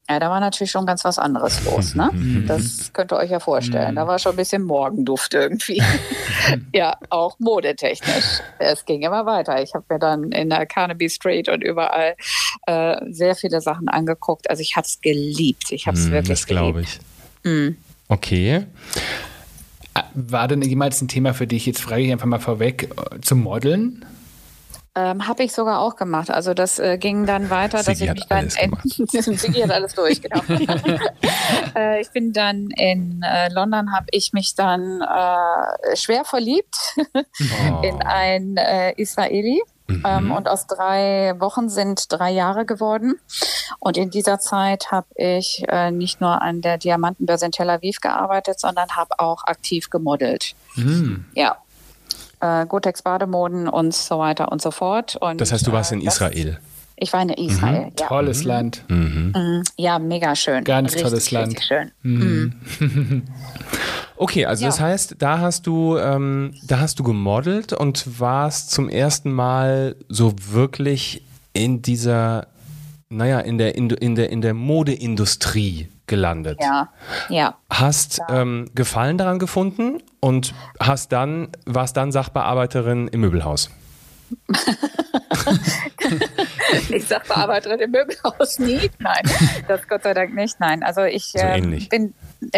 [0.09, 2.11] Ja, da war natürlich schon ganz was anderes los, ne?
[2.47, 3.95] Das könnt ihr euch ja vorstellen.
[3.95, 5.83] Da war schon ein bisschen Morgenduft irgendwie.
[6.75, 8.41] ja, auch modetechnisch.
[8.59, 9.63] Es ging immer weiter.
[9.63, 12.17] Ich habe mir dann in der Carnaby Street und überall
[12.67, 14.51] äh, sehr viele Sachen angeguckt.
[14.51, 15.73] Also ich habe es geliebt.
[15.73, 16.77] Ich habe es wirklich das geliebt.
[16.77, 17.01] Das glaube ich.
[17.51, 17.77] Mm.
[18.09, 18.67] Okay.
[20.15, 23.37] War denn jemals ein Thema für dich, jetzt frage ich einfach mal vorweg, äh, zu
[23.37, 24.05] modeln?
[24.97, 26.31] Ähm, habe ich sogar auch gemacht.
[26.31, 30.23] Also das äh, ging dann weiter, Sigi dass ich mich dann Sigi hat alles durch,
[30.23, 30.41] genau.
[31.77, 36.77] äh, ich bin dann in äh, London, habe ich mich dann äh, schwer verliebt
[37.13, 37.83] oh.
[37.83, 39.61] in ein äh, Israeli.
[39.87, 40.03] Mhm.
[40.07, 43.21] Ähm, und aus drei Wochen sind drei Jahre geworden.
[43.79, 48.01] Und in dieser Zeit habe ich äh, nicht nur an der Diamantenbörse in Tel Aviv
[48.01, 50.55] gearbeitet, sondern habe auch aktiv gemodelt.
[50.77, 51.27] Mhm.
[51.35, 51.59] Ja.
[52.41, 55.17] Äh, Gotex Bademoden und so weiter und so fort.
[55.17, 56.59] Und, das heißt, du warst in äh, Israel?
[57.05, 57.81] Ich war in Israel.
[57.81, 57.93] Mhm.
[58.01, 58.07] Ja.
[58.07, 58.49] Tolles mhm.
[58.49, 58.85] Land.
[58.89, 59.63] Mhm.
[59.77, 60.65] Ja, mega schön.
[60.65, 61.61] Ganz richtig, tolles Land.
[61.61, 61.91] schön.
[62.01, 62.55] Mhm.
[62.81, 63.23] Mhm.
[64.17, 64.69] okay, also ja.
[64.71, 69.97] das heißt, da hast du, ähm, da hast du gemodelt und warst zum ersten Mal
[70.09, 72.47] so wirklich in dieser,
[73.11, 76.59] naja, in der, in, in der, in der Modeindustrie gelandet.
[76.63, 76.89] Ja,
[77.29, 77.55] ja.
[77.69, 78.41] Hast ja.
[78.41, 83.69] Ähm, Gefallen daran gefunden und hast dann, warst dann Sachbearbeiterin im Möbelhaus.
[86.91, 88.91] ich Sachbearbeiterin im Möbelhaus nie.
[88.99, 89.23] Nein,
[89.69, 90.61] das Gott sei Dank nicht.
[90.61, 92.15] Nein, also ich So äh, bin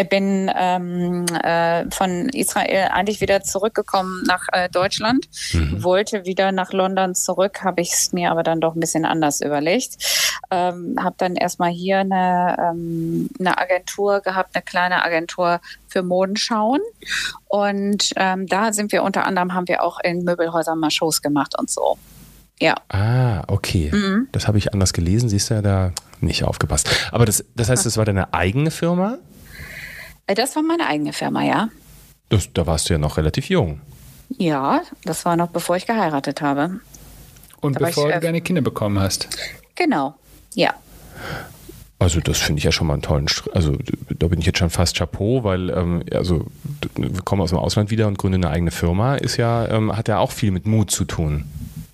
[0.09, 5.27] bin ähm, äh, von Israel eigentlich wieder zurückgekommen nach äh, Deutschland,
[5.71, 9.41] wollte wieder nach London zurück, habe ich es mir aber dann doch ein bisschen anders
[9.41, 9.97] überlegt.
[10.49, 16.81] Ähm, habe dann erstmal hier eine, ähm, eine Agentur gehabt, eine kleine Agentur für Modenschauen.
[17.47, 21.55] Und ähm, da sind wir unter anderem, haben wir auch in Möbelhäusern mal Shows gemacht
[21.57, 21.97] und so.
[22.59, 22.75] Ja.
[22.89, 23.91] Ah, okay.
[23.93, 24.29] Mhm.
[24.31, 25.29] Das habe ich anders gelesen.
[25.29, 26.89] Siehst du ja da nicht aufgepasst.
[27.11, 29.19] Aber das, das heißt, das war deine eigene Firma?
[30.27, 31.69] Äh, Das war meine eigene Firma, ja.
[32.29, 33.81] Das, da warst du ja noch relativ jung.
[34.37, 36.79] Ja, das war noch bevor ich geheiratet habe.
[37.61, 39.29] Und Aber bevor ich, du äh, deine Kinder bekommen hast.
[39.75, 40.15] Genau.
[40.53, 40.73] Ja.
[41.99, 43.55] Also das finde ich ja schon mal einen tollen Schritt.
[43.55, 43.75] Also
[44.19, 46.45] da bin ich jetzt schon fast Chapeau, weil ähm, also
[46.95, 50.07] wir kommen aus dem Ausland wieder und gründen eine eigene Firma, ist ja ähm, hat
[50.07, 51.45] ja auch viel mit Mut zu tun.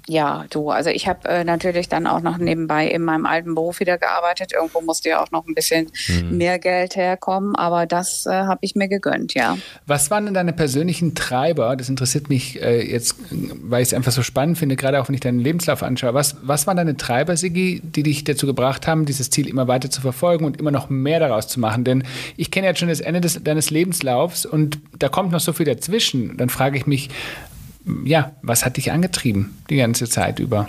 [0.08, 3.80] Ja, du, also ich habe äh, natürlich dann auch noch nebenbei in meinem alten Beruf
[3.80, 4.52] wieder gearbeitet.
[4.52, 5.92] Irgendwo musste ja auch noch ein bisschen
[6.30, 9.58] mehr Geld herkommen, aber das äh, habe ich mir gegönnt, ja.
[9.88, 11.76] Was waren denn deine persönlichen Treiber?
[11.78, 15.16] Das interessiert mich äh, jetzt, weil ich es einfach so spannend finde, gerade auch wenn
[15.16, 16.14] ich deinen Lebenslauf anschaue.
[16.14, 19.90] Was, was waren deine Treiber, Sigi, die dich dazu gebracht haben, dieses Ziel immer weiter
[19.90, 21.86] zu verfolgen und immer noch mehr daraus zu machen?
[21.86, 22.04] Denn
[22.36, 25.66] ich kenne jetzt schon das Ende des, deines Lebenslaufs und da kommt noch so viel
[25.66, 26.36] dazwischen.
[26.36, 27.10] Dann frage ich mich,
[28.04, 30.68] ja, was hat dich angetrieben die ganze Zeit über?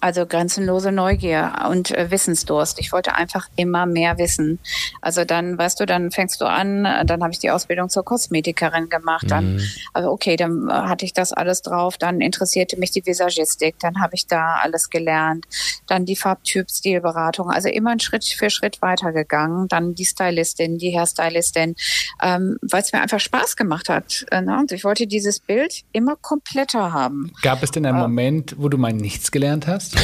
[0.00, 2.78] Also grenzenlose Neugier und äh, Wissensdurst.
[2.78, 4.58] Ich wollte einfach immer mehr wissen.
[5.00, 8.04] Also dann, weißt du, dann fängst du an, äh, dann habe ich die Ausbildung zur
[8.04, 9.26] Kosmetikerin gemacht.
[9.28, 9.60] Dann,
[9.92, 11.98] also okay, dann äh, hatte ich das alles drauf.
[11.98, 13.76] Dann interessierte mich die Visagistik.
[13.80, 15.46] Dann habe ich da alles gelernt.
[15.86, 17.50] Dann die Farbtyp-Stilberatung.
[17.50, 19.68] Also immer einen Schritt für Schritt weitergegangen.
[19.68, 21.74] Dann die Stylistin, die Hairstylistin,
[22.22, 24.26] ähm, weil es mir einfach Spaß gemacht hat.
[24.30, 24.58] Äh, ne?
[24.58, 27.32] Und ich wollte dieses Bild immer kompletter haben.
[27.42, 29.87] Gab es denn einen Moment, wo du mal nichts gelernt hast?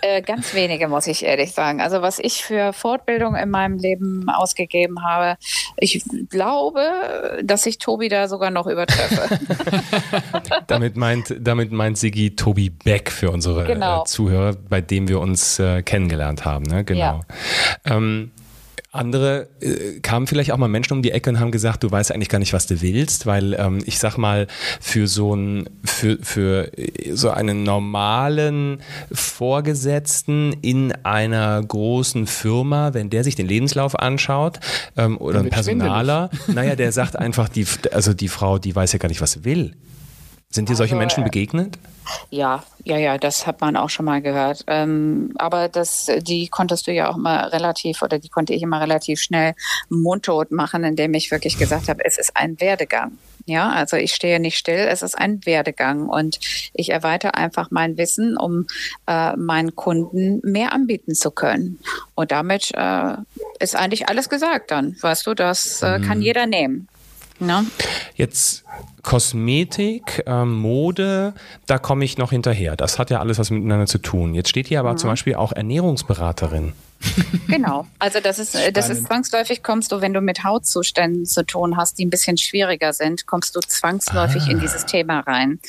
[0.00, 1.80] Äh, ganz wenige, muss ich ehrlich sagen.
[1.80, 5.38] Also was ich für Fortbildung in meinem Leben ausgegeben habe,
[5.78, 9.38] ich glaube, dass ich Tobi da sogar noch übertreffe.
[10.66, 14.02] Damit meint, damit meint Sigi Tobi Beck für unsere Genau.
[14.02, 16.64] äh, Zuhörer, bei dem wir uns äh, kennengelernt haben.
[16.66, 16.84] Ne?
[16.84, 17.22] Genau.
[17.86, 18.30] Ähm,
[18.94, 22.12] andere äh, kamen vielleicht auch mal Menschen um die Ecke und haben gesagt, du weißt
[22.12, 24.46] eigentlich gar nicht, was du willst, weil ähm, ich sag mal,
[24.80, 28.80] für so ein, für, für äh, so einen normalen
[29.12, 34.60] Vorgesetzten in einer großen Firma, wenn der sich den Lebenslauf anschaut,
[34.96, 35.50] ähm, oder ein.
[35.50, 39.32] Personaler, naja, der sagt einfach, die, also die Frau, die weiß ja gar nicht, was
[39.32, 39.74] sie will.
[40.54, 41.78] Sind dir solche Also, Menschen äh, begegnet?
[42.30, 44.62] ja, ja, ja, das hat man auch schon mal gehört.
[44.68, 48.80] Ähm, aber das, die konntest du ja auch mal relativ, oder die konnte ich immer
[48.80, 49.54] relativ schnell
[49.88, 53.18] mundtot machen, indem ich wirklich gesagt habe, es ist ein Werdegang.
[53.46, 56.38] Ja, also ich stehe nicht still, es ist ein Werdegang und
[56.72, 58.66] ich erweitere einfach mein Wissen, um
[59.08, 61.80] äh, meinen Kunden mehr anbieten zu können.
[62.14, 63.16] Und damit äh,
[63.58, 64.96] ist eigentlich alles gesagt dann.
[65.00, 66.88] Weißt du, das äh, kann jeder nehmen.
[67.40, 67.66] Ne?
[68.14, 68.64] Jetzt
[69.02, 71.34] Kosmetik, ähm, Mode,
[71.66, 72.76] da komme ich noch hinterher.
[72.76, 74.34] Das hat ja alles was miteinander zu tun.
[74.34, 76.72] Jetzt steht hier aber zum Beispiel auch Ernährungsberaterin.
[77.48, 77.86] Genau.
[77.98, 81.76] Also das ist, äh, das ist zwangsläufig kommst du, wenn du mit Hautzuständen zu tun
[81.76, 85.60] hast, die ein bisschen schwieriger sind, kommst du zwangsläufig in dieses Thema rein.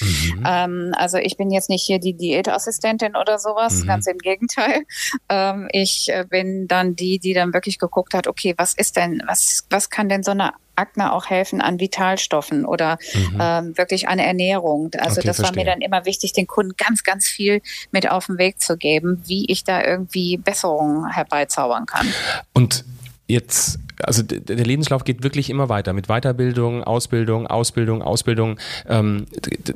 [0.46, 4.84] Ähm, also ich bin jetzt nicht hier die Diätassistentin oder sowas, ganz im Gegenteil.
[5.30, 9.22] Ähm, ich äh, bin dann die, die dann wirklich geguckt hat, okay, was ist denn,
[9.28, 12.98] was, was kann denn so eine Akne auch helfen an Vitalstoffen oder
[13.40, 14.92] ähm, wirklich an Ernährung.
[14.98, 15.66] Also Okay, das war verstehe.
[15.66, 17.62] mir dann immer wichtig, den Kunden ganz, ganz viel
[17.92, 22.08] mit auf den Weg zu geben, wie ich da irgendwie Besserungen herbeizaubern kann.
[22.54, 22.86] Und
[23.28, 28.60] jetzt, also der Lebenslauf geht wirklich immer weiter mit Weiterbildung, Ausbildung, Ausbildung, Ausbildung.
[28.88, 29.26] Ähm,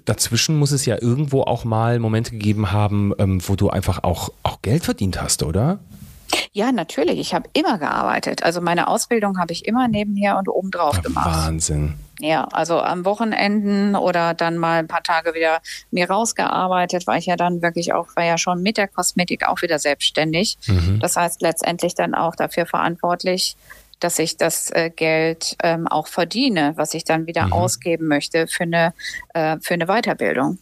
[0.05, 4.31] dazwischen muss es ja irgendwo auch mal Momente gegeben haben, ähm, wo du einfach auch,
[4.43, 5.79] auch Geld verdient hast, oder?
[6.51, 7.19] Ja, natürlich.
[7.19, 8.43] Ich habe immer gearbeitet.
[8.43, 11.47] Also meine Ausbildung habe ich immer nebenher und obendrauf gemacht.
[11.47, 11.95] Wahnsinn.
[12.19, 17.27] Ja, also am Wochenenden oder dann mal ein paar Tage wieder mir rausgearbeitet, war ich
[17.27, 20.57] ja dann wirklich auch, war ja schon mit der Kosmetik auch wieder selbstständig.
[20.99, 23.55] Das heißt letztendlich dann auch dafür verantwortlich,
[24.01, 28.63] dass ich das äh, Geld ähm, auch verdiene, was ich dann wieder ausgeben möchte für
[28.63, 28.93] eine,
[29.33, 30.57] äh, für eine Weiterbildung.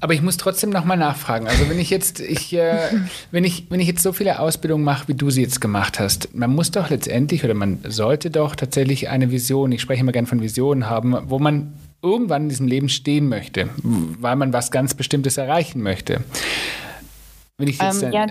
[0.00, 1.46] Aber ich muss trotzdem nochmal nachfragen.
[1.46, 2.88] Also wenn ich jetzt, ich, äh,
[3.30, 6.34] wenn ich, wenn ich jetzt so viele Ausbildungen mache, wie du sie jetzt gemacht hast,
[6.34, 10.26] man muss doch letztendlich oder man sollte doch tatsächlich eine Vision, ich spreche immer gern
[10.26, 14.94] von Visionen haben, wo man irgendwann in diesem Leben stehen möchte, weil man was ganz
[14.94, 16.24] Bestimmtes erreichen möchte.
[17.58, 18.26] Wenn ich jetzt Ähm, ja,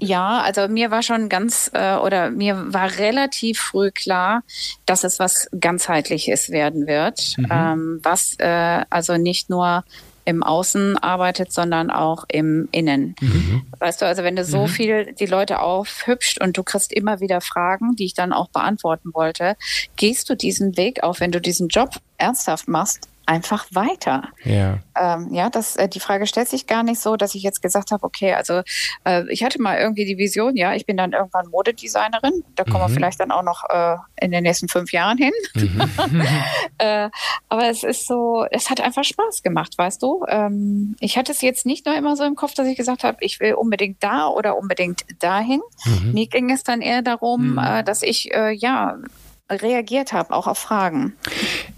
[0.00, 4.42] ja, also mir war schon ganz äh, oder mir war relativ früh klar,
[4.86, 9.84] dass es was ganzheitliches werden wird, ähm, was äh, also nicht nur
[10.24, 13.14] im Außen arbeitet, sondern auch im Innen.
[13.20, 13.62] Mhm.
[13.78, 14.68] Weißt du, also wenn du so mhm.
[14.68, 19.10] viel die Leute aufhübscht und du kriegst immer wieder Fragen, die ich dann auch beantworten
[19.12, 19.56] wollte,
[19.96, 24.28] gehst du diesen Weg auf, wenn du diesen Job ernsthaft machst, einfach weiter.
[24.44, 27.62] Ja, ähm, ja das, äh, die Frage stellt sich gar nicht so, dass ich jetzt
[27.62, 28.62] gesagt habe, okay, also
[29.04, 32.44] äh, ich hatte mal irgendwie die Vision, ja, ich bin dann irgendwann Modedesignerin.
[32.56, 32.88] Da kommen mhm.
[32.88, 35.32] wir vielleicht dann auch noch äh, in den nächsten fünf Jahren hin.
[35.54, 35.82] Mhm.
[36.78, 37.10] äh,
[37.48, 40.24] aber es ist so, es hat einfach Spaß gemacht, weißt du.
[40.28, 43.18] Ähm, ich hatte es jetzt nicht nur immer so im Kopf, dass ich gesagt habe,
[43.20, 45.60] ich will unbedingt da oder unbedingt dahin.
[45.84, 46.12] Mhm.
[46.12, 47.58] Mir ging es dann eher darum, mhm.
[47.58, 48.96] äh, dass ich äh, ja
[49.50, 51.14] reagiert habe, auch auf Fragen.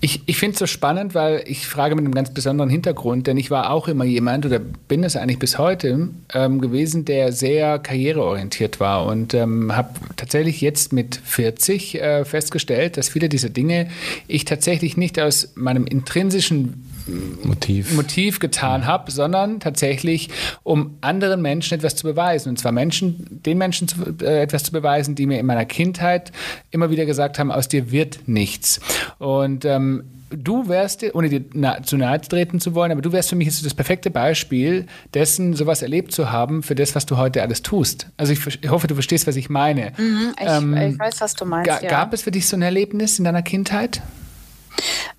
[0.00, 3.37] Ich, ich finde es so spannend, weil ich frage mit einem ganz besonderen Hintergrund, denn
[3.37, 7.79] ich war auch immer jemand oder bin es eigentlich bis heute ähm, gewesen, der sehr
[7.79, 13.88] karriereorientiert war und ähm, habe tatsächlich jetzt mit 40 äh, festgestellt, dass viele dieser Dinge
[14.29, 18.86] ich tatsächlich nicht aus meinem intrinsischen Motiv, Motiv getan ja.
[18.86, 20.30] habe, sondern tatsächlich,
[20.62, 22.50] um anderen Menschen etwas zu beweisen.
[22.50, 26.32] Und zwar Menschen, den Menschen zu, äh, etwas zu beweisen, die mir in meiner Kindheit
[26.70, 28.80] immer wieder gesagt haben, aus dir wird nichts.
[29.18, 33.28] Und ähm, du wärst, ohne dir na, zu nahe treten zu wollen, aber du wärst
[33.28, 37.16] für mich jetzt das perfekte Beispiel dessen, sowas erlebt zu haben für das, was du
[37.16, 38.08] heute alles tust.
[38.16, 39.92] Also ich, ich hoffe, du verstehst, was ich meine.
[39.96, 41.82] Mhm, ich, ähm, ich, weiß, was du meinst.
[41.82, 41.88] ja.
[41.88, 44.02] Gab es für dich so ein Erlebnis in deiner Kindheit?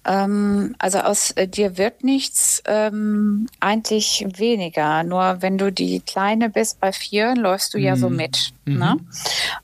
[0.05, 5.03] Ähm, also aus äh, dir wird nichts ähm, eigentlich weniger.
[5.03, 7.83] Nur wenn du die Kleine bist bei vier, läufst du mhm.
[7.83, 8.15] ja so mhm.
[8.15, 8.53] mit.
[8.65, 8.77] Mhm.
[8.77, 8.97] Ne?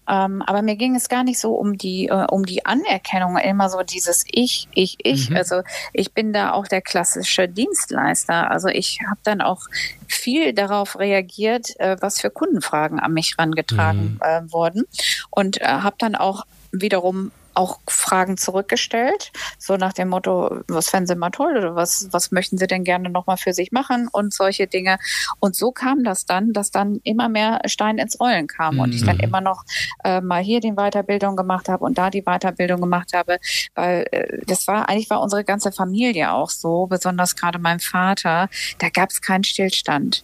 [0.09, 3.69] Ähm, aber mir ging es gar nicht so um die äh, um die Anerkennung, immer
[3.69, 5.29] so dieses Ich, ich, ich.
[5.29, 5.35] Mhm.
[5.37, 5.61] Also
[5.93, 8.49] ich bin da auch der klassische Dienstleister.
[8.49, 9.67] Also ich habe dann auch
[10.07, 14.19] viel darauf reagiert, äh, was für Kundenfragen an mich rangetragen mhm.
[14.21, 14.85] äh, wurden
[15.29, 21.07] und äh, habe dann auch wiederum auch Fragen zurückgestellt, so nach dem Motto, was fänden
[21.07, 24.33] Sie mal toll oder was, was möchten Sie denn gerne nochmal für sich machen und
[24.33, 24.97] solche Dinge.
[25.39, 28.81] Und so kam das dann, dass dann immer mehr Stein ins Rollen kam mhm.
[28.81, 29.23] und ich dann mhm.
[29.23, 29.63] immer noch
[30.03, 33.39] äh, mal hier die Weiterbildung gemacht habe und da die Weiterbildung gemacht habe,
[33.75, 38.49] weil äh, das war, eigentlich war unsere ganze Familie auch so, besonders gerade mein Vater,
[38.79, 40.23] da gab es keinen Stillstand.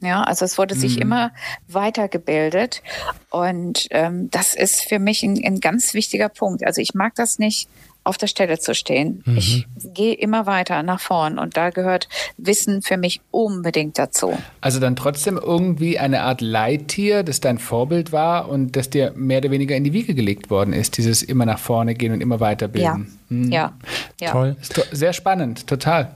[0.00, 1.02] Ja, also es wurde sich mhm.
[1.02, 1.32] immer
[1.68, 2.82] weitergebildet
[3.30, 6.66] und ähm, das ist für mich ein, ein, ganz wichtiger Punkt.
[6.66, 7.68] Also ich mag das nicht,
[8.06, 9.22] auf der Stelle zu stehen.
[9.26, 9.36] Mhm.
[9.36, 14.38] Ich gehe immer weiter nach vorn und da gehört Wissen für mich unbedingt dazu.
[14.60, 19.38] Also dann trotzdem irgendwie eine Art Leittier, das dein Vorbild war und das dir mehr
[19.38, 22.38] oder weniger in die Wiege gelegt worden ist, dieses immer nach vorne gehen und immer
[22.38, 23.18] weiterbilden.
[23.28, 23.52] Ja, mhm.
[23.52, 23.72] ja.
[24.20, 24.30] ja.
[24.30, 24.56] Toll.
[24.92, 26.12] Sehr spannend, total.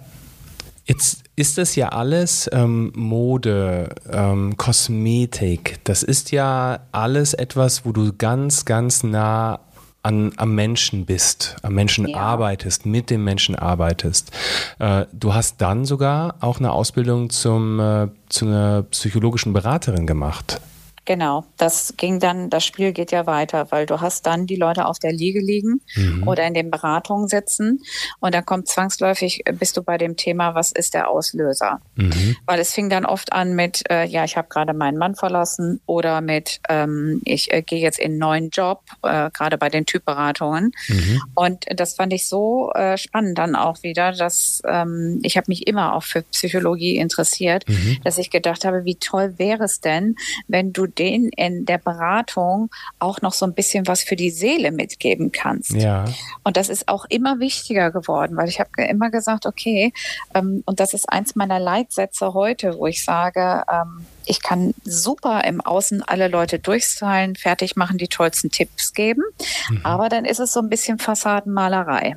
[0.86, 5.78] Jetzt ist das ja alles ähm, Mode, ähm, Kosmetik.
[5.84, 9.60] Das ist ja alles etwas, wo du ganz, ganz nah
[10.02, 12.18] an, am Menschen bist, am Menschen ja.
[12.18, 14.32] arbeitest, mit dem Menschen arbeitest.
[14.80, 20.60] Äh, du hast dann sogar auch eine Ausbildung zum, äh, zu einer psychologischen Beraterin gemacht.
[21.10, 24.86] Genau, das ging dann, das Spiel geht ja weiter, weil du hast dann die Leute
[24.86, 26.28] auf der Liege liegen mhm.
[26.28, 27.82] oder in den Beratungen sitzen
[28.20, 31.80] und dann kommt zwangsläufig, bist du bei dem Thema, was ist der Auslöser?
[31.96, 32.36] Mhm.
[32.46, 35.80] Weil es fing dann oft an mit, äh, ja, ich habe gerade meinen Mann verlassen
[35.84, 39.86] oder mit, ähm, ich äh, gehe jetzt in einen neuen Job, äh, gerade bei den
[39.86, 40.70] Typberatungen.
[40.86, 41.22] Mhm.
[41.34, 45.66] Und das fand ich so äh, spannend dann auch wieder, dass ähm, ich habe mich
[45.66, 47.98] immer auch für Psychologie interessiert, mhm.
[48.04, 50.14] dass ich gedacht habe, wie toll wäre es denn,
[50.46, 54.70] wenn du denen in der Beratung auch noch so ein bisschen was für die Seele
[54.70, 55.72] mitgeben kannst.
[55.72, 56.04] Ja.
[56.44, 59.92] Und das ist auch immer wichtiger geworden, weil ich habe immer gesagt, okay,
[60.34, 65.42] ähm, und das ist eins meiner Leitsätze heute, wo ich sage, ähm, ich kann super
[65.44, 69.22] im Außen alle Leute durchstylen, fertig machen, die tollsten Tipps geben.
[69.68, 69.80] Mhm.
[69.82, 72.16] Aber dann ist es so ein bisschen Fassadenmalerei.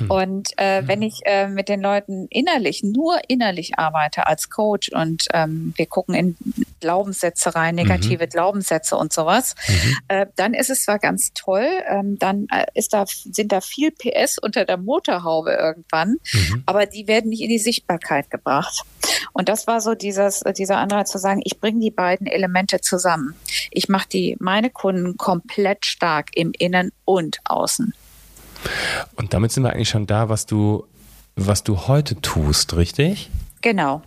[0.00, 0.10] Mhm.
[0.10, 5.24] Und äh, wenn ich äh, mit den Leuten innerlich, nur innerlich arbeite als Coach und
[5.32, 6.36] ähm, wir gucken in
[6.80, 8.28] Glaubenssätze rein, negative mhm.
[8.28, 9.96] Glaubenssätze und sowas, mhm.
[10.08, 13.90] äh, dann ist es zwar ganz toll, ähm, dann äh, ist da, sind da viel
[13.90, 16.62] PS unter der Motorhaube irgendwann, mhm.
[16.66, 18.82] aber die werden nicht in die Sichtbarkeit gebracht.
[19.32, 23.34] Und das war so dieses, dieser Anreiz zu sagen, ich bringe die beiden Elemente zusammen.
[23.70, 27.94] Ich mache die, meine Kunden komplett stark im Innen und Außen.
[29.16, 30.84] Und damit sind wir eigentlich schon da, was du,
[31.36, 33.30] was du heute tust, richtig?
[33.62, 34.02] Genau.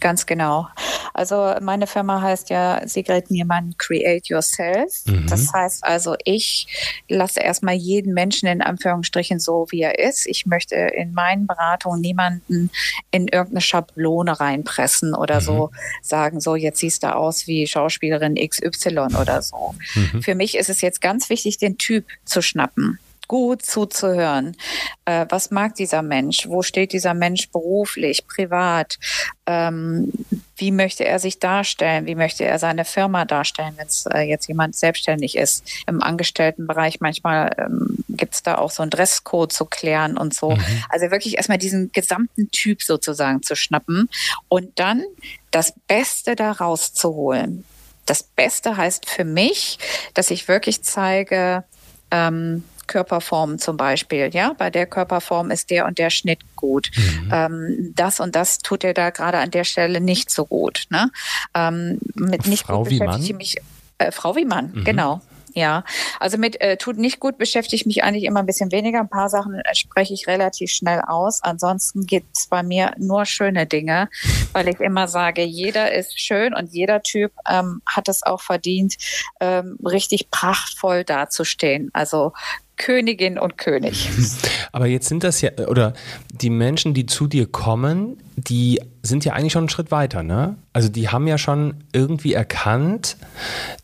[0.00, 0.68] Ganz genau.
[1.12, 5.02] Also meine Firma heißt ja Sigrid Niemann Create Yourself.
[5.06, 5.26] Mhm.
[5.26, 6.66] Das heißt also, ich
[7.08, 10.26] lasse erstmal jeden Menschen in Anführungsstrichen so, wie er ist.
[10.26, 12.70] Ich möchte in meinen Beratungen niemanden
[13.10, 15.44] in irgendeine Schablone reinpressen oder mhm.
[15.44, 15.70] so
[16.02, 19.74] sagen, so jetzt siehst du aus wie Schauspielerin XY oder so.
[19.94, 20.22] Mhm.
[20.22, 24.56] Für mich ist es jetzt ganz wichtig, den Typ zu schnappen gut zuzuhören.
[25.04, 26.48] Äh, was mag dieser Mensch?
[26.48, 28.98] Wo steht dieser Mensch beruflich, privat?
[29.46, 30.10] Ähm,
[30.56, 32.06] wie möchte er sich darstellen?
[32.06, 35.64] Wie möchte er seine Firma darstellen, wenn es äh, jetzt jemand selbstständig ist?
[35.86, 40.50] Im Angestelltenbereich manchmal ähm, gibt es da auch so einen Dresscode zu klären und so.
[40.50, 40.84] Mhm.
[40.88, 44.08] Also wirklich erstmal diesen gesamten Typ sozusagen zu schnappen
[44.48, 45.04] und dann
[45.50, 47.64] das Beste da rauszuholen.
[48.06, 49.78] Das Beste heißt für mich,
[50.14, 51.64] dass ich wirklich zeige,
[52.10, 54.30] ähm, Körperformen zum Beispiel.
[54.32, 56.90] Ja, bei der Körperform ist der und der Schnitt gut.
[56.96, 57.30] Mhm.
[57.32, 60.86] Ähm, das und das tut er da gerade an der Stelle nicht so gut.
[60.90, 61.10] Ne?
[61.54, 63.56] Ähm, mit nicht Frau gut beschäftige ich mich.
[63.98, 64.84] Äh, Frau wie Mann, mhm.
[64.84, 65.20] genau.
[65.54, 65.82] Ja,
[66.20, 69.00] also mit äh, tut nicht gut beschäftige ich mich eigentlich immer ein bisschen weniger.
[69.00, 71.42] Ein paar Sachen äh, spreche ich relativ schnell aus.
[71.42, 74.08] Ansonsten gibt es bei mir nur schöne Dinge,
[74.52, 78.96] weil ich immer sage, jeder ist schön und jeder Typ ähm, hat es auch verdient,
[79.40, 81.90] ähm, richtig prachtvoll dazustehen.
[81.92, 82.32] Also
[82.78, 84.08] Königin und König.
[84.72, 85.92] Aber jetzt sind das ja, oder
[86.32, 90.56] die Menschen, die zu dir kommen, die sind ja eigentlich schon einen Schritt weiter, ne?
[90.72, 93.16] Also die haben ja schon irgendwie erkannt,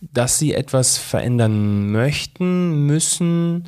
[0.01, 3.67] dass sie etwas verändern möchten, müssen,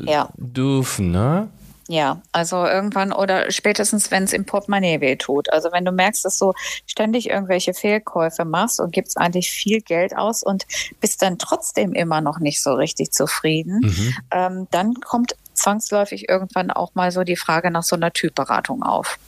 [0.00, 0.28] ja.
[0.36, 1.48] dürfen, ne?
[1.90, 5.52] Ja, also irgendwann oder spätestens, wenn es im Portemonnaie weh tut.
[5.52, 6.52] Also wenn du merkst, dass du
[6.86, 10.68] ständig irgendwelche Fehlkäufe machst und gibst eigentlich viel Geld aus und
[11.00, 14.14] bist dann trotzdem immer noch nicht so richtig zufrieden, mhm.
[14.30, 19.18] ähm, dann kommt zwangsläufig irgendwann auch mal so die Frage nach so einer Typberatung auf.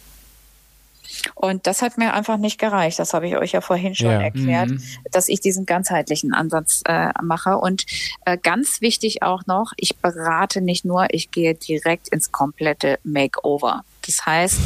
[1.35, 2.99] Und das hat mir einfach nicht gereicht.
[2.99, 4.21] Das habe ich euch ja vorhin schon ja.
[4.21, 4.83] erklärt, mhm.
[5.11, 7.57] dass ich diesen ganzheitlichen Ansatz äh, mache.
[7.59, 7.85] Und
[8.25, 13.85] äh, ganz wichtig auch noch, ich berate nicht nur, ich gehe direkt ins komplette Makeover.
[14.07, 14.59] Das heißt,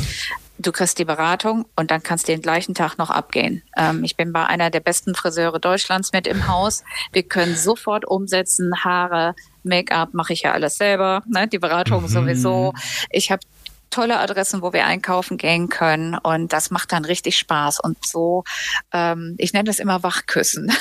[0.58, 3.62] du kriegst die Beratung und dann kannst du den gleichen Tag noch abgehen.
[3.76, 6.84] Ähm, ich bin bei einer der besten Friseure Deutschlands mit im Haus.
[7.12, 11.48] Wir können sofort umsetzen, Haare, Make-up mache ich ja alles selber, ne?
[11.48, 12.08] die Beratung mhm.
[12.08, 12.72] sowieso.
[13.10, 13.42] Ich habe
[13.90, 16.16] tolle Adressen, wo wir einkaufen gehen können.
[16.16, 17.81] Und das macht dann richtig Spaß.
[17.81, 18.44] Und so,
[18.92, 20.72] ähm, ich nenne das immer Wachküssen.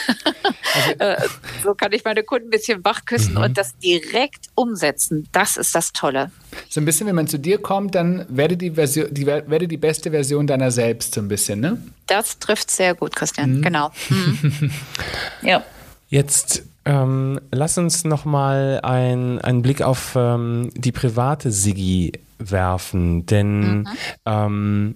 [0.74, 1.18] Also, äh,
[1.64, 3.42] so kann ich meine Kunden ein bisschen wachküssen mhm.
[3.42, 5.28] und das direkt umsetzen.
[5.32, 6.32] Das ist das Tolle.
[6.70, 9.78] So ein bisschen, wenn man zu dir kommt, dann werde die, Version, die, werde die
[9.78, 11.82] beste Version deiner selbst so ein bisschen, ne?
[12.08, 13.58] Das trifft sehr gut, Christian.
[13.58, 13.62] Mhm.
[13.62, 13.92] Genau.
[14.10, 14.72] Mhm.
[15.42, 15.64] ja.
[16.08, 23.26] Jetzt ähm, lass uns noch mal ein, einen Blick auf ähm, die private Sigi werfen,
[23.26, 23.88] denn mhm.
[24.26, 24.96] ähm,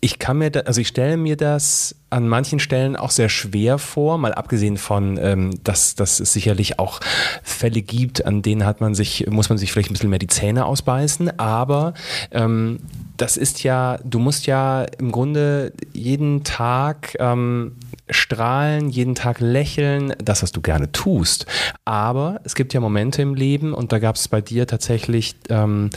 [0.00, 3.78] ich kann mir, da, also ich stelle mir das an manchen Stellen auch sehr schwer
[3.78, 7.00] vor, mal abgesehen von, ähm, dass, dass es sicherlich auch
[7.42, 10.28] Fälle gibt, an denen hat man sich, muss man sich vielleicht ein bisschen mehr die
[10.28, 11.94] Zähne ausbeißen, aber
[12.30, 12.80] ähm,
[13.16, 17.76] das ist ja, du musst ja im Grunde jeden Tag ähm,
[18.10, 21.46] strahlen, jeden Tag lächeln, das, was du gerne tust.
[21.84, 25.90] Aber es gibt ja Momente im Leben und da gab es bei dir tatsächlich ähm,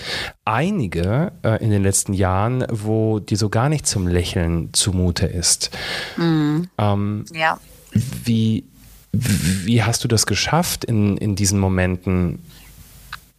[0.46, 5.72] einige äh, in den letzten Jahren, wo dir so gar nicht zum Lächeln zumute ist.
[6.18, 6.70] Mhm.
[6.78, 7.60] Ähm, ja.
[7.92, 8.66] Wie,
[9.12, 12.44] wie hast du das geschafft, in, in diesen Momenten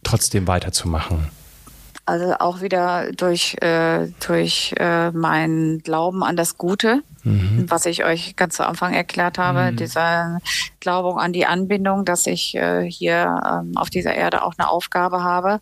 [0.03, 1.29] trotzdem weiterzumachen?
[2.09, 7.65] Also auch wieder durch, äh, durch äh, meinen Glauben an das Gute, mhm.
[7.67, 9.75] was ich euch ganz zu Anfang erklärt habe, mhm.
[9.75, 10.39] dieser
[10.79, 15.21] Glauben an die Anbindung, dass ich äh, hier ähm, auf dieser Erde auch eine Aufgabe
[15.21, 15.59] habe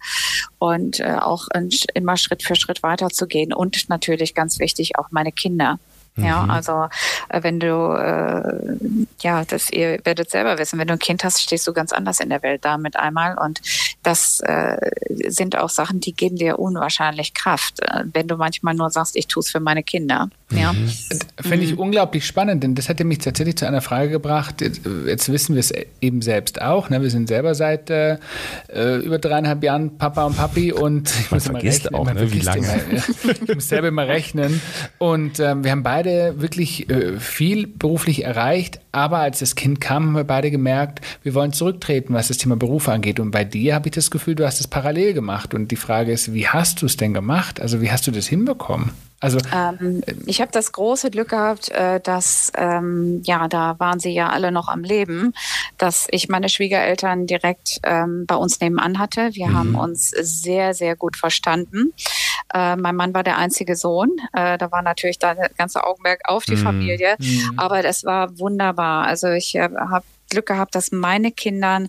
[0.57, 5.33] und äh, auch in, immer Schritt für Schritt weiterzugehen und natürlich ganz wichtig auch meine
[5.33, 5.79] Kinder.
[6.17, 6.49] Ja, mhm.
[6.49, 6.87] also
[7.29, 11.41] äh, wenn du, äh, ja, das ihr werdet selber wissen, wenn du ein Kind hast,
[11.41, 13.61] stehst du ganz anders in der Welt da mit einmal und
[14.03, 14.77] das äh,
[15.27, 19.27] sind auch Sachen, die geben dir unwahrscheinlich Kraft, äh, wenn du manchmal nur sagst, ich
[19.27, 20.29] tue es für meine Kinder.
[20.51, 20.71] Ja.
[20.71, 20.89] Mhm.
[21.41, 21.79] Finde ich mhm.
[21.79, 24.61] unglaublich spannend, denn das hätte mich tatsächlich zu einer Frage gebracht.
[24.61, 26.89] Jetzt wissen wir es eben selbst auch.
[26.89, 27.01] Ne?
[27.01, 28.17] Wir sind selber seit äh,
[28.69, 31.95] äh über dreieinhalb Jahren Papa und Papi und ich muss immer rechnen.
[31.95, 32.31] Auch, ne?
[32.31, 32.65] Wie lange?
[32.65, 34.61] Immer, ich muss selber mal rechnen.
[34.99, 40.07] Und ähm, wir haben beide wirklich äh, viel beruflich erreicht, aber als das Kind kam,
[40.07, 43.19] haben wir beide gemerkt, wir wollen zurücktreten, was das Thema Beruf angeht.
[43.19, 45.53] Und bei dir habe ich das Gefühl, du hast es parallel gemacht.
[45.53, 47.59] Und die Frage ist, wie hast du es denn gemacht?
[47.59, 48.91] Also wie hast du das hinbekommen?
[49.19, 54.11] Also ähm, ich habe das große Glück gehabt, äh, dass ähm, ja da waren sie
[54.11, 55.33] ja alle noch am Leben,
[55.79, 59.29] dass ich meine Schwiegereltern direkt ähm, bei uns nebenan hatte.
[59.33, 59.57] Wir mhm.
[59.57, 61.93] haben uns sehr sehr gut verstanden.
[62.53, 64.11] Äh, mein Mann war der einzige Sohn.
[64.33, 66.63] Äh, da war natürlich da das ganze Augenmerk auf die mhm.
[66.63, 67.53] Familie, mhm.
[67.57, 69.07] aber das war wunderbar.
[69.07, 71.87] Also ich äh, habe Glück gehabt, dass meine Kinder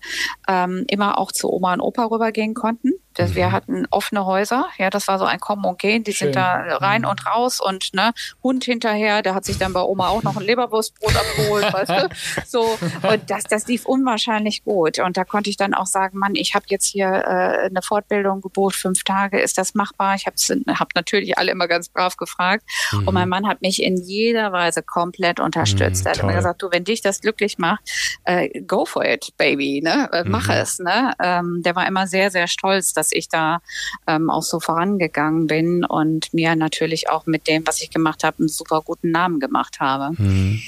[0.48, 4.90] ähm, immer auch zu Oma und Opa rübergehen konnten Das, Wir hatten offene Häuser, ja,
[4.90, 6.26] das war so ein Kommen und Gehen, die Schön.
[6.28, 8.12] sind da rein und raus und ne,
[8.42, 12.08] Hund hinterher, der hat sich dann bei Oma auch noch ein Leberwurstbrot abgeholt, weißt du?
[12.46, 12.78] So,
[13.10, 14.98] und das, das lief unwahrscheinlich gut.
[15.00, 18.40] Und da konnte ich dann auch sagen, Mann, ich habe jetzt hier äh, eine Fortbildung
[18.40, 20.14] gebucht, fünf Tage, ist das machbar?
[20.14, 20.36] Ich habe
[20.78, 22.64] hab natürlich alle immer ganz brav gefragt.
[22.92, 26.04] Und mein Mann hat mich in jeder Weise komplett unterstützt.
[26.04, 27.80] Mhm, er hat immer gesagt, du, wenn dich das glücklich macht,
[28.24, 30.08] äh, go for it, baby, ne?
[30.12, 30.54] Äh, mach Mhm.
[30.54, 31.12] es, ne?
[31.20, 33.60] Ähm, der war immer sehr, sehr stolz, dass ich da
[34.06, 38.38] ähm, auch so vorangegangen bin und mir natürlich auch mit dem, was ich gemacht habe,
[38.40, 40.14] einen super guten Namen gemacht habe.
[40.20, 40.60] Mhm.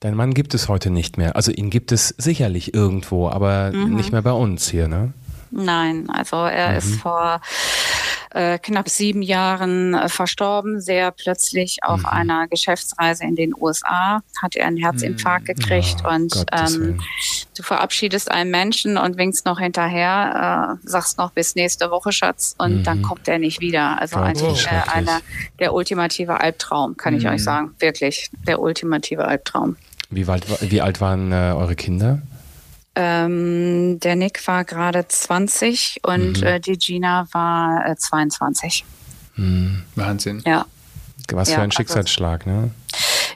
[0.00, 1.36] Dein Mann gibt es heute nicht mehr.
[1.36, 3.94] Also ihn gibt es sicherlich irgendwo, aber Mhm.
[3.94, 5.12] nicht mehr bei uns hier, ne?
[5.50, 6.78] Nein, also er Mhm.
[6.78, 7.40] ist vor
[8.32, 12.06] äh, knapp sieben Jahren äh, verstorben, sehr plötzlich auf Mhm.
[12.06, 16.98] einer Geschäftsreise in den USA, hat er einen Herzinfarkt gekriegt Oh, und ähm.
[17.56, 22.54] Du verabschiedest einen Menschen und winkst noch hinterher, äh, sagst noch bis nächste Woche, Schatz,
[22.58, 22.82] und Mhm.
[22.84, 24.00] dann kommt er nicht wieder.
[24.00, 25.20] Also wie eigentlich äh, einer
[25.58, 27.30] der ultimative Albtraum, kann ich Mhm.
[27.30, 27.74] euch sagen.
[27.78, 29.76] Wirklich, der ultimative Albtraum.
[30.10, 32.22] Wie, weit, wie alt waren äh, eure Kinder?
[32.94, 36.46] Ähm, der Nick war gerade 20 und Mhm.
[36.46, 38.84] äh, die Gina war äh, 22.
[39.34, 39.82] Hm.
[39.94, 40.42] Wahnsinn.
[40.46, 40.64] Ja.
[41.32, 42.70] Was Ja, für ein also- Schicksalsschlag, ne?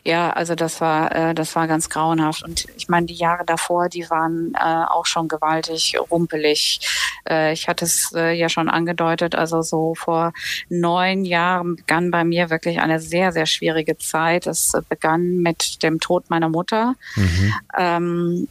[0.05, 2.42] Ja, also das war, äh, das war ganz grauenhaft.
[2.42, 6.80] Und ich meine, die Jahre davor, die waren äh, auch schon gewaltig rumpelig.
[7.28, 10.32] Äh, ich hatte es äh, ja schon angedeutet, also so vor
[10.68, 14.46] neun Jahren begann bei mir wirklich eine sehr, sehr schwierige Zeit.
[14.46, 16.94] Es begann mit dem Tod meiner Mutter.
[17.16, 17.55] Mhm.
[17.78, 18.48] Ähm,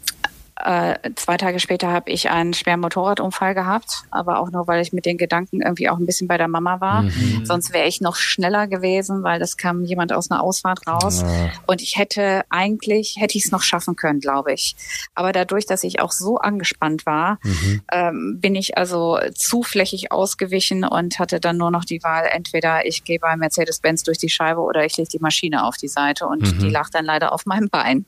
[0.64, 4.92] äh, zwei Tage später habe ich einen schweren Motorradunfall gehabt, aber auch nur, weil ich
[4.94, 7.04] mit den Gedanken irgendwie auch ein bisschen bei der Mama war.
[7.04, 7.46] Mhm.
[7.46, 11.24] Sonst wäre ich noch schneller gewesen, weil das kam jemand aus einer Ausfahrt raus.
[11.26, 11.50] Ach.
[11.68, 14.76] Und ich hätte eigentlich, hätte ich es noch schaffen können, glaube ich.
[15.16, 17.82] Aber dadurch, dass ich auch so angespannt war, Mhm.
[17.92, 22.86] ähm, bin ich also zu flächig ausgewichen und hatte dann nur noch die Wahl, entweder
[22.86, 26.28] ich gehe bei Mercedes-Benz durch die Scheibe oder ich lege die Maschine auf die Seite
[26.28, 26.60] und Mhm.
[26.60, 28.06] die lag dann leider auf meinem Bein.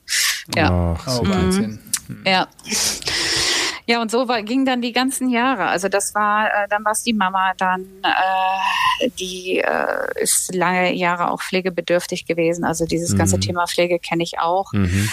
[0.54, 0.96] Ja.
[0.98, 1.38] Ach, Oh, super.
[2.08, 2.24] Wahnsinn.
[2.26, 2.46] Ja.
[3.86, 5.64] Ja, und so war, ging dann die ganzen Jahre.
[5.66, 10.92] Also das war, äh, dann war es die Mama, dann äh, die äh, ist lange
[10.94, 12.64] Jahre auch pflegebedürftig gewesen.
[12.64, 13.40] Also dieses ganze Mhm.
[13.40, 14.72] Thema Pflege kenne ich auch.
[14.72, 15.08] Mhm.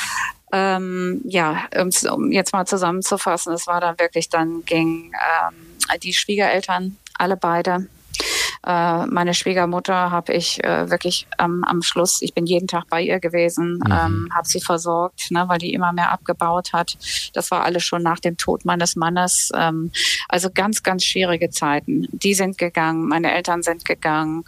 [0.51, 6.13] Ähm, ja, um's- um jetzt mal zusammenzufassen, es war dann wirklich, dann ging ähm, die
[6.13, 7.87] Schwiegereltern, alle beide.
[8.65, 13.01] Äh, meine Schwiegermutter habe ich äh, wirklich am am Schluss, ich bin jeden Tag bei
[13.01, 13.91] ihr gewesen, Mhm.
[13.91, 16.97] ähm, habe sie versorgt, ne, weil die immer mehr abgebaut hat.
[17.33, 19.49] Das war alles schon nach dem Tod meines Mannes.
[19.55, 19.91] Ähm,
[20.27, 22.07] also ganz, ganz schwierige Zeiten.
[22.11, 24.43] Die sind gegangen, meine Eltern sind gegangen.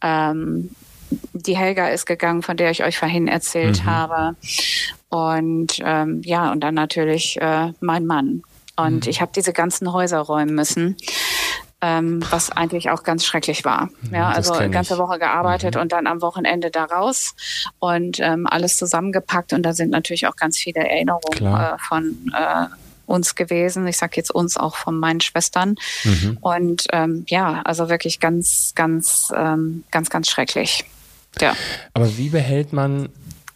[0.00, 0.70] Ähm,
[1.32, 3.90] die Helga ist gegangen, von der ich euch vorhin erzählt Mhm.
[3.90, 4.36] habe.
[5.08, 8.42] Und ähm, ja, und dann natürlich äh, mein Mann.
[8.76, 9.10] Und Mhm.
[9.10, 10.96] ich habe diese ganzen Häuser räumen müssen.
[11.82, 13.88] Ähm, was eigentlich auch ganz schrecklich war.
[14.12, 14.96] Ja, das also ganze.
[14.96, 14.98] Mhm.
[14.98, 17.34] Woche gearbeitet und dann am Wochenende da raus
[17.78, 19.54] und ähm, alles zusammengepackt.
[19.54, 22.66] Und da sind natürlich auch ganz viele Erinnerungen äh, von äh,
[23.10, 23.86] uns gewesen.
[23.86, 25.74] Ich sage jetzt uns auch von meinen Schwestern.
[26.04, 26.38] Mhm.
[26.40, 30.84] Und ähm, ja, also wirklich ganz, ganz, ähm, ganz, ganz schrecklich.
[31.40, 31.54] Ja.
[31.94, 33.08] Aber wie behält man,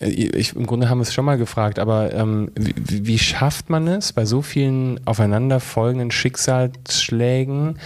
[0.04, 3.88] ich, im Grunde haben wir es schon mal gefragt, aber ähm, wie, wie schafft man
[3.88, 7.78] es bei so vielen aufeinanderfolgenden Schicksalsschlägen,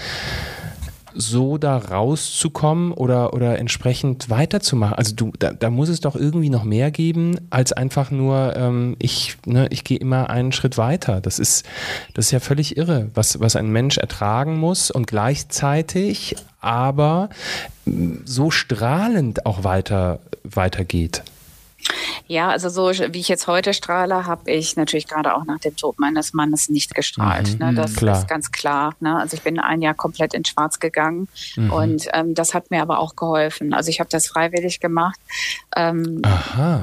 [1.15, 4.95] so da rauszukommen oder, oder entsprechend weiterzumachen?
[4.95, 8.97] Also du, da, da muss es doch irgendwie noch mehr geben, als einfach nur, ähm,
[8.99, 11.21] ich, ne, ich gehe immer einen Schritt weiter.
[11.21, 11.67] Das ist,
[12.15, 17.31] das ist ja völlig irre, was, was ein Mensch ertragen muss und gleichzeitig aber
[17.85, 21.23] mm, so strahlend auch weiter, weitergeht.
[22.29, 25.75] Ja, also so wie ich jetzt heute strahle, habe ich natürlich gerade auch nach dem
[25.77, 27.55] Tod meines Mannes nicht gestrahlt.
[27.59, 27.75] Mhm, ne?
[27.75, 28.19] Das klar.
[28.19, 28.95] ist ganz klar.
[29.01, 29.19] Ne?
[29.19, 31.73] Also ich bin ein Jahr komplett in Schwarz gegangen Mhm.
[31.73, 33.73] und ähm, das hat mir aber auch geholfen.
[33.73, 35.19] Also ich habe das freiwillig gemacht,
[35.75, 36.21] ähm,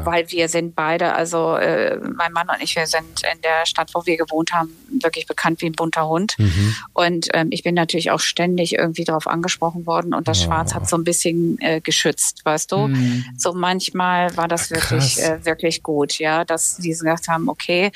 [0.04, 3.92] weil wir sind beide, also äh, mein Mann und ich, wir sind in der Stadt,
[3.94, 4.70] wo wir gewohnt haben,
[5.02, 6.34] wirklich bekannt wie ein bunter Hund.
[6.40, 6.76] Mhm.
[6.94, 10.46] Und ähm, ich bin natürlich auch ständig irgendwie darauf angesprochen worden und das Oh.
[10.46, 12.88] Schwarz hat so ein bisschen äh, geschützt, weißt du?
[12.88, 13.24] Mhm.
[13.38, 15.35] So manchmal war das Ach, wirklich, krass.
[15.42, 17.92] Äh, wirklich gut, ja, dass die gesagt haben, okay,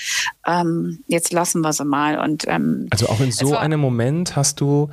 [0.46, 2.20] ähm, jetzt lassen wir sie mal.
[2.20, 4.90] Und ähm, Also auch in so einem Moment hast du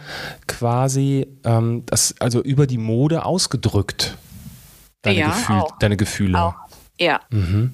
[0.46, 4.16] quasi ähm, das also über die Mode ausgedrückt.
[5.02, 6.40] Deine, Ja, Gefühl, deine Gefühle.
[6.42, 6.54] auch,
[6.98, 7.72] ja, Mhm.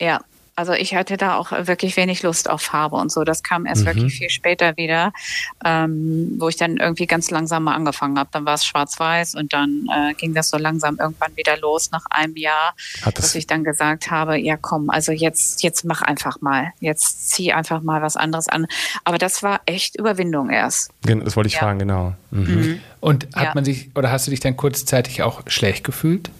[0.00, 0.20] ja.
[0.56, 3.24] Also ich hatte da auch wirklich wenig Lust auf Farbe und so.
[3.24, 3.86] Das kam erst mhm.
[3.86, 5.12] wirklich viel später wieder,
[5.64, 8.30] ähm, wo ich dann irgendwie ganz langsam mal angefangen habe.
[8.32, 12.06] Dann war es schwarz-weiß und dann äh, ging das so langsam irgendwann wieder los nach
[12.08, 12.74] einem Jahr,
[13.14, 16.72] dass ich dann gesagt habe, ja komm, also jetzt, jetzt mach einfach mal.
[16.80, 18.66] Jetzt zieh einfach mal was anderes an.
[19.04, 20.90] Aber das war echt Überwindung erst.
[21.02, 21.60] Das wollte ich ja.
[21.60, 22.14] fragen, genau.
[22.30, 22.54] Mhm.
[22.54, 22.80] Mhm.
[23.00, 23.52] Und hat ja.
[23.54, 26.30] man sich, oder hast du dich dann kurzzeitig auch schlecht gefühlt?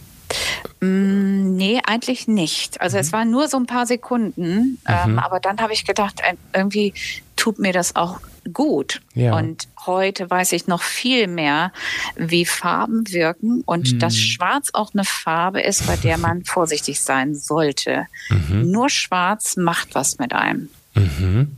[0.80, 2.80] Mm, nee, eigentlich nicht.
[2.80, 3.00] Also mhm.
[3.00, 5.18] es waren nur so ein paar Sekunden, ähm, mhm.
[5.18, 6.94] aber dann habe ich gedacht, äh, irgendwie
[7.36, 8.20] tut mir das auch
[8.52, 9.00] gut.
[9.14, 9.36] Ja.
[9.36, 11.72] Und heute weiß ich noch viel mehr,
[12.16, 13.98] wie Farben wirken und mhm.
[13.98, 18.06] dass Schwarz auch eine Farbe ist, bei der man vorsichtig sein sollte.
[18.30, 18.70] Mhm.
[18.70, 20.68] Nur Schwarz macht was mit einem.
[20.94, 21.56] Mhm.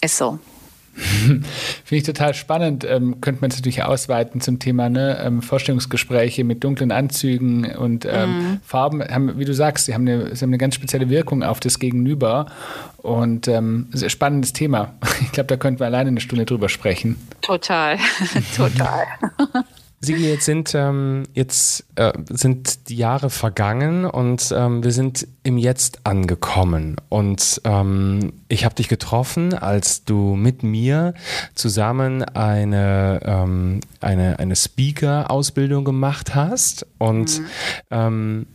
[0.00, 0.38] Ist so.
[0.96, 1.44] Finde
[1.90, 2.84] ich total spannend.
[2.88, 5.18] Ähm, könnte man es natürlich ausweiten zum Thema ne?
[5.24, 8.60] ähm, Vorstellungsgespräche mit dunklen Anzügen und ähm, mhm.
[8.64, 9.02] Farben.
[9.02, 11.78] Haben, wie du sagst, sie haben, eine, sie haben eine ganz spezielle Wirkung auf das
[11.78, 12.46] Gegenüber.
[12.98, 14.94] Und ähm, sehr spannendes Thema.
[15.24, 17.16] Ich glaube, da könnten wir alleine eine Stunde drüber sprechen.
[17.40, 17.98] Total,
[18.56, 19.06] total.
[20.04, 25.58] Sigi, jetzt sind, ähm, jetzt, äh, sind die Jahre vergangen und ähm, wir sind im
[25.58, 26.96] Jetzt angekommen.
[27.08, 31.14] Und ähm, ich habe dich getroffen, als du mit mir
[31.54, 36.86] zusammen eine, ähm, eine, eine Speaker-Ausbildung gemacht hast.
[36.98, 37.46] Und mhm.
[37.90, 38.46] Ähm,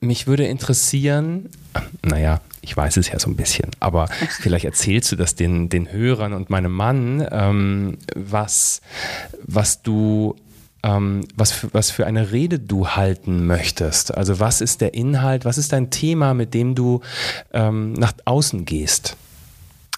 [0.00, 1.48] mich würde interessieren,
[2.02, 4.08] naja, ich weiß es ja so ein bisschen, aber
[4.40, 8.80] vielleicht erzählst du das den, den Hörern und meinem Mann, ähm, was,
[9.42, 10.36] was du
[10.84, 14.14] ähm, was, für, was für eine Rede du halten möchtest.
[14.14, 17.00] Also was ist der Inhalt, was ist dein Thema, mit dem du
[17.52, 19.16] ähm, nach außen gehst?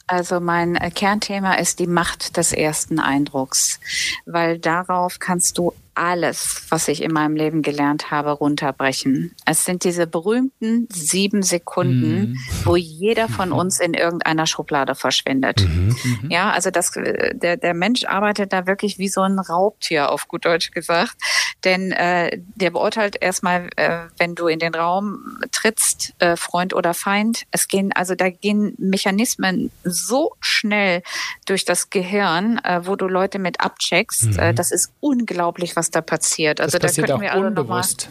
[0.06, 3.80] Also mein äh, Kernthema ist die Macht des ersten Eindrucks,
[4.24, 9.34] weil darauf kannst du alles, was ich in meinem Leben gelernt habe, runterbrechen.
[9.46, 12.38] Es sind diese berühmten sieben Sekunden, mhm.
[12.64, 15.62] wo jeder von uns in irgendeiner Schublade verschwindet.
[15.62, 15.96] Mhm.
[16.22, 16.30] mhm.
[16.30, 20.44] Ja, also das, der, der Mensch arbeitet da wirklich wie so ein Raubtier, auf gut
[20.44, 21.16] Deutsch gesagt.
[21.64, 26.94] Denn äh, der beurteilt erstmal, äh, wenn du in den Raum trittst, äh, Freund oder
[26.94, 27.44] Feind.
[27.50, 31.02] Es gehen, also da gehen Mechanismen so schnell
[31.46, 34.38] durch das Gehirn, äh, wo du Leute mit abcheckst.
[34.38, 34.56] Äh, mhm.
[34.56, 36.60] das ist unglaublich, was was da passiert.
[36.60, 38.08] Also das passiert da könnten wir alle unbewusst.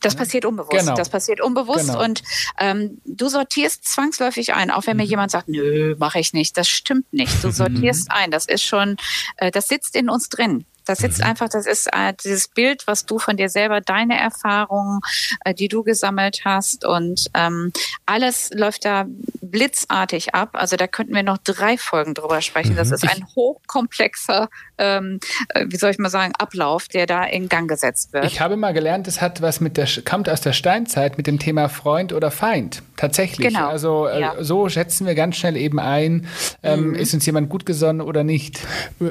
[0.00, 0.78] Das passiert unbewusst.
[0.78, 0.94] Genau.
[0.94, 2.04] Das passiert unbewusst genau.
[2.04, 2.22] und
[2.58, 5.02] ähm, du sortierst zwangsläufig ein, auch wenn mhm.
[5.02, 6.56] mir jemand sagt, nö, mache ich nicht.
[6.56, 7.42] Das stimmt nicht.
[7.42, 8.30] Du sortierst ein.
[8.30, 8.96] Das ist schon,
[9.38, 10.64] äh, das sitzt in uns drin.
[10.88, 11.26] Das sitzt mhm.
[11.26, 15.00] einfach, das ist äh, dieses Bild, was du von dir selber, deine Erfahrungen,
[15.44, 17.72] äh, die du gesammelt hast und ähm,
[18.06, 19.06] alles läuft da
[19.42, 20.50] blitzartig ab.
[20.52, 22.76] Also da könnten wir noch drei Folgen drüber sprechen.
[22.76, 22.94] Das mhm.
[22.94, 25.20] ist ein hochkomplexer, ähm,
[25.50, 28.24] äh, wie soll ich mal sagen, Ablauf, der da in Gang gesetzt wird.
[28.24, 31.38] Ich habe mal gelernt, es hat was mit der, kommt aus der Steinzeit mit dem
[31.38, 32.82] Thema Freund oder Feind.
[32.98, 33.46] Tatsächlich.
[33.46, 33.68] Genau.
[33.68, 34.34] Also äh, ja.
[34.40, 36.26] so schätzen wir ganz schnell eben ein,
[36.64, 36.94] ähm, mhm.
[36.96, 38.60] ist uns jemand gut gesonnen oder nicht.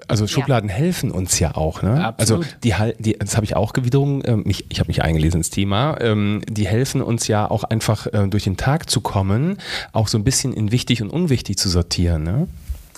[0.10, 0.76] Also Schubladen ja.
[0.76, 1.82] helfen uns ja auch.
[1.82, 2.14] Ne?
[2.18, 5.52] Also die, die, das habe ich auch wiederum, äh, mich, ich habe mich eingelesen ins
[5.52, 9.58] Thema, ähm, die helfen uns ja auch einfach äh, durch den Tag zu kommen,
[9.94, 12.24] auch so ein bisschen in wichtig und unwichtig zu sortieren.
[12.24, 12.50] Ne?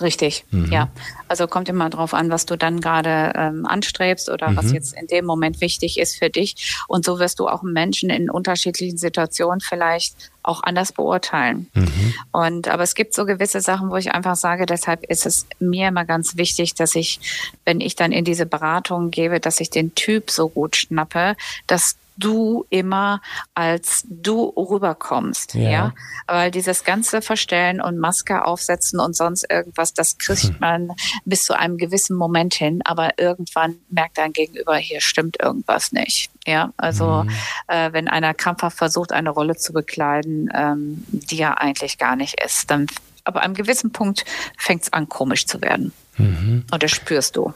[0.02, 0.72] Richtig, mhm.
[0.72, 0.89] ja.
[1.28, 4.58] Also kommt immer drauf an, was du dann gerade ähm, anstrebst oder mhm.
[4.58, 6.76] was jetzt in dem Moment wichtig ist für dich.
[6.88, 11.70] Und so wirst du auch Menschen in unterschiedlichen Situationen vielleicht auch anders beurteilen.
[11.74, 12.14] Mhm.
[12.32, 15.89] Und aber es gibt so gewisse Sachen, wo ich einfach sage, deshalb ist es mir
[15.89, 17.20] immer ganz wichtig, dass ich,
[17.66, 21.36] wenn ich dann in diese Beratung gebe, dass ich den Typ so gut schnappe,
[21.68, 23.22] dass du immer
[23.53, 25.70] als du rüberkommst, ja.
[25.70, 25.93] ja?
[26.28, 30.55] Weil dieses ganze Verstellen und Maske aufsetzen und sonst irgendwas, das kriegt hm.
[30.59, 30.91] man
[31.26, 36.30] bis zu einem gewissen Moment hin, aber irgendwann merkt dein Gegenüber, hier stimmt irgendwas nicht.
[36.47, 37.32] Ja, also mhm.
[37.67, 42.41] äh, wenn einer krampfhaft versucht, eine Rolle zu bekleiden, ähm, die er eigentlich gar nicht
[42.43, 42.88] ist, dann
[43.24, 44.26] aber einem gewissen Punkt
[44.57, 45.91] fängt es an, komisch zu werden.
[46.17, 46.65] Mhm.
[46.72, 47.53] Und das spürst du.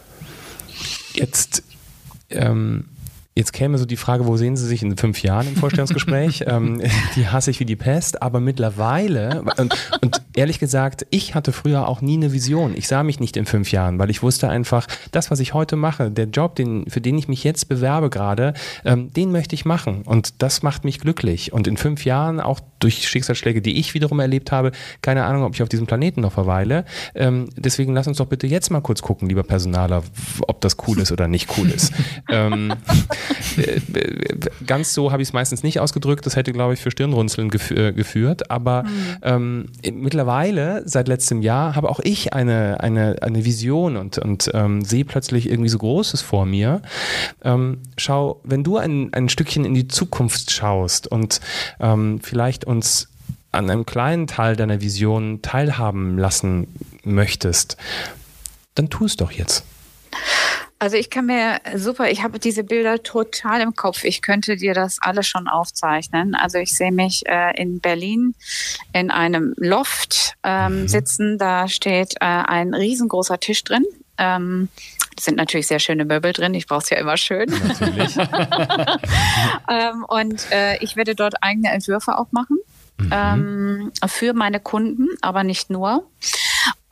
[1.13, 1.63] Jetzt
[2.29, 2.89] ähm,
[3.35, 6.43] Jetzt käme so die Frage, wo sehen Sie sich in fünf Jahren im Vorstellungsgespräch?
[6.47, 6.81] ähm,
[7.15, 11.87] die hasse ich wie die Pest, aber mittlerweile, und, und, ehrlich gesagt, ich hatte früher
[11.87, 12.73] auch nie eine Vision.
[12.75, 15.75] Ich sah mich nicht in fünf Jahren, weil ich wusste einfach, das, was ich heute
[15.75, 18.53] mache, der Job, den, für den ich mich jetzt bewerbe gerade,
[18.85, 20.03] ähm, den möchte ich machen.
[20.03, 21.53] Und das macht mich glücklich.
[21.53, 24.71] Und in fünf Jahren, auch durch Schicksalsschläge, die ich wiederum erlebt habe,
[25.01, 26.85] keine Ahnung, ob ich auf diesem Planeten noch verweile.
[27.15, 30.03] Ähm, deswegen lass uns doch bitte jetzt mal kurz gucken, lieber Personaler,
[30.41, 31.93] ob das cool ist oder nicht cool ist.
[33.57, 33.79] äh,
[34.65, 36.25] ganz so habe ich es meistens nicht ausgedrückt.
[36.25, 38.49] Das hätte, glaube ich, für Stirnrunzeln gef äh, geführt.
[38.51, 39.17] Aber mhm.
[39.21, 44.83] ähm, mittlerweile, seit letztem Jahr, habe auch ich eine, eine, eine Vision und, und ähm,
[44.83, 46.81] sehe plötzlich irgendwie so Großes vor mir.
[47.43, 51.39] Ähm, schau, wenn du ein, ein Stückchen in die Zukunft schaust und
[51.79, 53.09] ähm, vielleicht uns
[53.51, 56.67] an einem kleinen Teil deiner Vision teilhaben lassen
[57.03, 57.77] möchtest,
[58.75, 59.63] dann tu es doch jetzt.
[60.83, 64.03] Also ich kann mir super, ich habe diese Bilder total im Kopf.
[64.03, 66.35] Ich könnte dir das alles schon aufzeichnen.
[66.35, 68.35] Also ich sehe mich äh, in Berlin
[68.91, 70.87] in einem Loft ähm, mhm.
[70.89, 71.37] sitzen.
[71.37, 73.85] Da steht äh, ein riesengroßer Tisch drin.
[74.17, 74.67] Ähm,
[75.17, 76.53] sind natürlich sehr schöne Möbel drin.
[76.53, 77.49] Ich brauche es ja immer schön.
[77.65, 78.17] Natürlich.
[79.69, 82.57] ähm, und äh, ich werde dort eigene Entwürfe auch machen.
[82.97, 83.09] Mhm.
[83.09, 86.05] Ähm, für meine Kunden, aber nicht nur.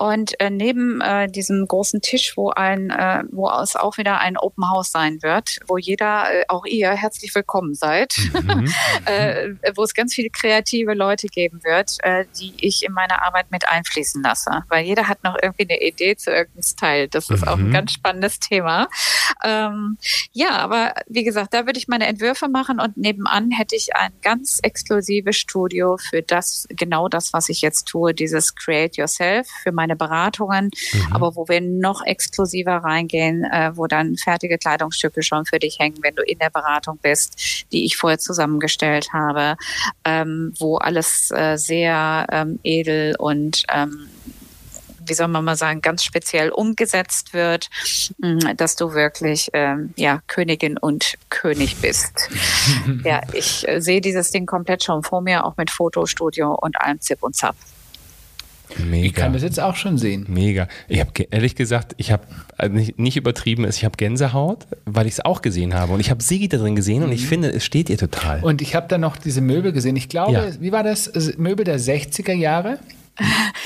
[0.01, 4.35] Und äh, neben äh, diesem großen Tisch, wo ein, äh, wo es auch wieder ein
[4.35, 8.73] Open House sein wird, wo jeder, äh, auch ihr, herzlich willkommen seid, mhm.
[9.05, 13.51] äh, wo es ganz viele kreative Leute geben wird, äh, die ich in meine Arbeit
[13.51, 14.63] mit einfließen lasse.
[14.69, 17.07] Weil jeder hat noch irgendwie eine Idee zu irgendeinem Style.
[17.07, 17.47] Das ist mhm.
[17.47, 17.73] auch ein mhm.
[17.73, 18.87] ganz spannendes Thema.
[19.45, 19.99] Ähm,
[20.31, 24.13] ja, aber wie gesagt, da würde ich meine Entwürfe machen und nebenan hätte ich ein
[24.23, 29.71] ganz exklusives Studio für das, genau das, was ich jetzt tue, dieses Create Yourself für
[29.71, 31.13] meine Beratungen, mhm.
[31.13, 35.97] aber wo wir noch exklusiver reingehen, äh, wo dann fertige Kleidungsstücke schon für dich hängen,
[36.01, 39.57] wenn du in der Beratung bist, die ich vorher zusammengestellt habe,
[40.05, 44.07] ähm, wo alles äh, sehr ähm, edel und ähm,
[45.05, 47.69] wie soll man mal sagen, ganz speziell umgesetzt wird,
[48.19, 52.29] mm, dass du wirklich ähm, ja Königin und König bist.
[53.03, 56.99] ja, ich äh, sehe dieses Ding komplett schon vor mir, auch mit Fotostudio und allem
[57.01, 57.55] Zip und Zap.
[58.79, 59.05] Mega.
[59.05, 60.25] Ich kann das jetzt auch schon sehen.
[60.27, 60.67] Mega.
[60.87, 62.23] Ich habe ehrlich gesagt, ich habe
[62.57, 65.93] also nicht, nicht, übertrieben, ich habe Gänsehaut, weil ich es auch gesehen habe.
[65.93, 67.27] Und ich habe Sigi da drin gesehen und ich mhm.
[67.27, 68.43] finde, es steht ihr total.
[68.43, 69.95] Und ich habe da noch diese Möbel gesehen.
[69.95, 70.61] Ich glaube, ja.
[70.61, 71.11] wie war das?
[71.37, 72.79] Möbel der 60er Jahre?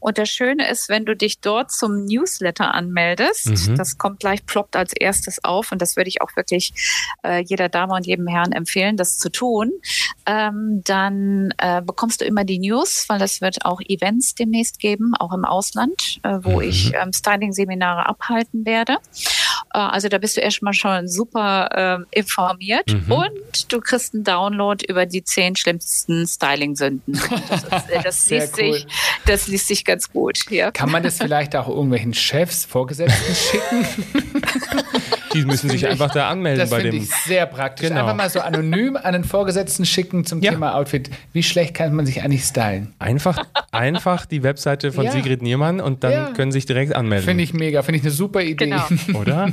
[0.00, 3.76] Und das Schöne ist, wenn du dich dort zum Newsletter anmeldest, mhm.
[3.76, 6.72] das kommt gleich, ploppt als erstes auf und das würde ich auch wirklich
[7.24, 9.72] äh, jeder Dame und jedem Herrn empfehlen, das zu tun,
[10.26, 15.14] ähm, dann äh, bekommst du immer die News, weil es wird auch Events demnächst geben,
[15.18, 16.68] auch im Ausland, äh, wo mhm.
[16.68, 18.98] ich ähm, Styling-Seminare abhalten werde.
[19.72, 23.12] Äh, also da bist du erstmal schon super äh, informiert mhm.
[23.12, 27.20] und du kriegst einen Download über die zehn schlimmsten Styling-Sünden.
[27.70, 28.72] Das, äh, das, liest cool.
[28.72, 28.86] sich,
[29.26, 30.38] das liest sich ganz gut.
[30.50, 30.70] Ja.
[30.70, 33.86] Kann man das vielleicht auch irgendwelchen Chefs, Vorgesetzten schicken?
[35.34, 36.98] Die müssen sich einfach da anmelden das bei dem.
[36.98, 37.88] Das finde ich sehr praktisch.
[37.88, 38.00] Genau.
[38.02, 40.52] Einfach mal so anonym an den Vorgesetzten schicken zum ja.
[40.52, 41.10] Thema Outfit.
[41.32, 42.94] Wie schlecht kann man sich eigentlich stylen?
[42.98, 45.12] Einfach, einfach die Webseite von ja.
[45.12, 46.30] Sigrid Niermann und dann ja.
[46.32, 47.26] können Sie sich direkt anmelden.
[47.26, 48.66] Finde ich mega, finde ich eine super Idee.
[48.66, 48.84] Genau.
[49.14, 49.52] Oder?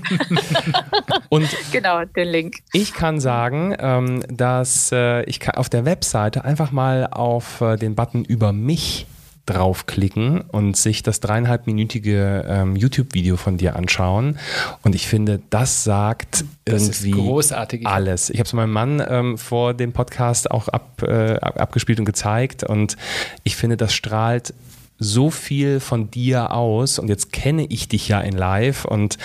[1.30, 2.58] und genau, den Link.
[2.74, 7.96] Ich kann sagen, ähm, dass äh, ich auf der Webseite einfach mal auf äh, den
[7.96, 9.08] Button über mich
[9.46, 14.40] draufklicken und sich das dreieinhalbminütige ähm, YouTube-Video von dir anschauen.
[14.84, 18.30] Und ich finde, das sagt das irgendwie alles.
[18.30, 22.64] Ich habe es meinem Mann ähm, vor dem Podcast auch ab, äh, abgespielt und gezeigt.
[22.64, 22.98] Und
[23.44, 24.54] ich finde, das strahlt
[24.98, 29.18] so viel von dir aus und jetzt kenne ich dich ja in live und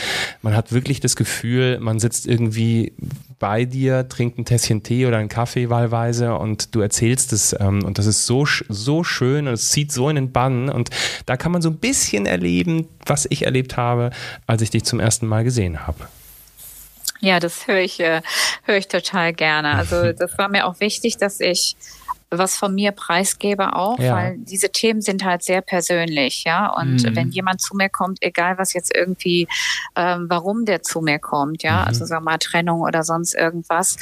[0.43, 2.93] man hat wirklich das Gefühl, man sitzt irgendwie
[3.39, 7.85] bei dir, trinkt ein Tässchen Tee oder einen Kaffee wahlweise und du erzählst es ähm,
[7.85, 10.91] und das ist so, so schön und es zieht so in den Bann und
[11.27, 14.11] da kann man so ein bisschen erleben, was ich erlebt habe,
[14.47, 16.09] als ich dich zum ersten Mal gesehen habe.
[17.21, 18.23] Ja, das höre ich, äh,
[18.65, 19.75] höre ich total gerne.
[19.75, 21.77] Also das war mir auch wichtig, dass ich
[22.31, 24.15] was von mir preisgebe auch, ja.
[24.15, 26.69] weil diese Themen sind halt sehr persönlich, ja.
[26.69, 27.17] Und mhm.
[27.17, 29.49] wenn jemand zu mir kommt, egal was jetzt irgendwie,
[29.97, 31.89] ähm, warum der zu mir kommt, ja, mhm.
[31.89, 33.97] also sagen wir mal Trennung oder sonst irgendwas,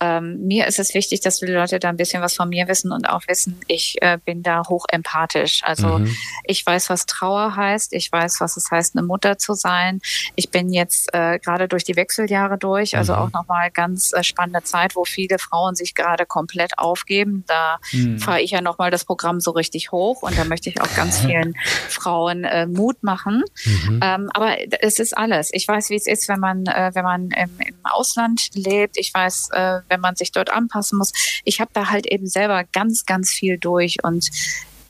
[0.00, 2.92] ähm, mir ist es wichtig, dass die Leute da ein bisschen was von mir wissen
[2.92, 5.60] und auch wissen, ich äh, bin da hoch empathisch.
[5.64, 6.16] Also mhm.
[6.44, 10.00] ich weiß, was Trauer heißt, ich weiß, was es heißt, eine Mutter zu sein.
[10.36, 13.18] Ich bin jetzt äh, gerade durch die Wechseljahre durch, also mhm.
[13.18, 17.44] auch nochmal ganz äh, spannende Zeit, wo viele Frauen sich gerade komplett aufgeben.
[17.52, 18.18] Da mhm.
[18.18, 21.20] fahre ich ja nochmal das Programm so richtig hoch und da möchte ich auch ganz
[21.24, 21.54] vielen
[21.88, 23.44] Frauen äh, Mut machen.
[23.64, 24.00] Mhm.
[24.02, 25.50] Ähm, aber es ist alles.
[25.52, 28.96] Ich weiß, wie es ist, wenn man, äh, wenn man im, im Ausland lebt.
[28.96, 31.12] Ich weiß, äh, wenn man sich dort anpassen muss.
[31.44, 34.30] Ich habe da halt eben selber ganz, ganz viel durch und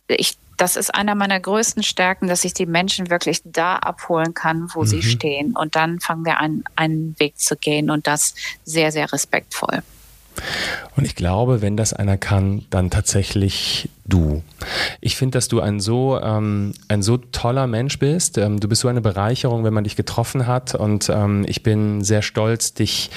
[0.06, 4.68] ich das ist einer meiner größten Stärken, dass ich die Menschen wirklich da abholen kann,
[4.74, 4.86] wo mhm.
[4.86, 5.56] sie stehen.
[5.56, 9.82] Und dann fangen wir an, einen Weg zu gehen und das sehr, sehr respektvoll.
[10.94, 14.42] Und ich glaube, wenn das einer kann, dann tatsächlich du.
[15.00, 18.36] Ich finde, dass du ein so, ähm, ein so toller Mensch bist.
[18.36, 20.74] Ähm, du bist so eine Bereicherung, wenn man dich getroffen hat.
[20.74, 23.10] Und ähm, ich bin sehr stolz, dich,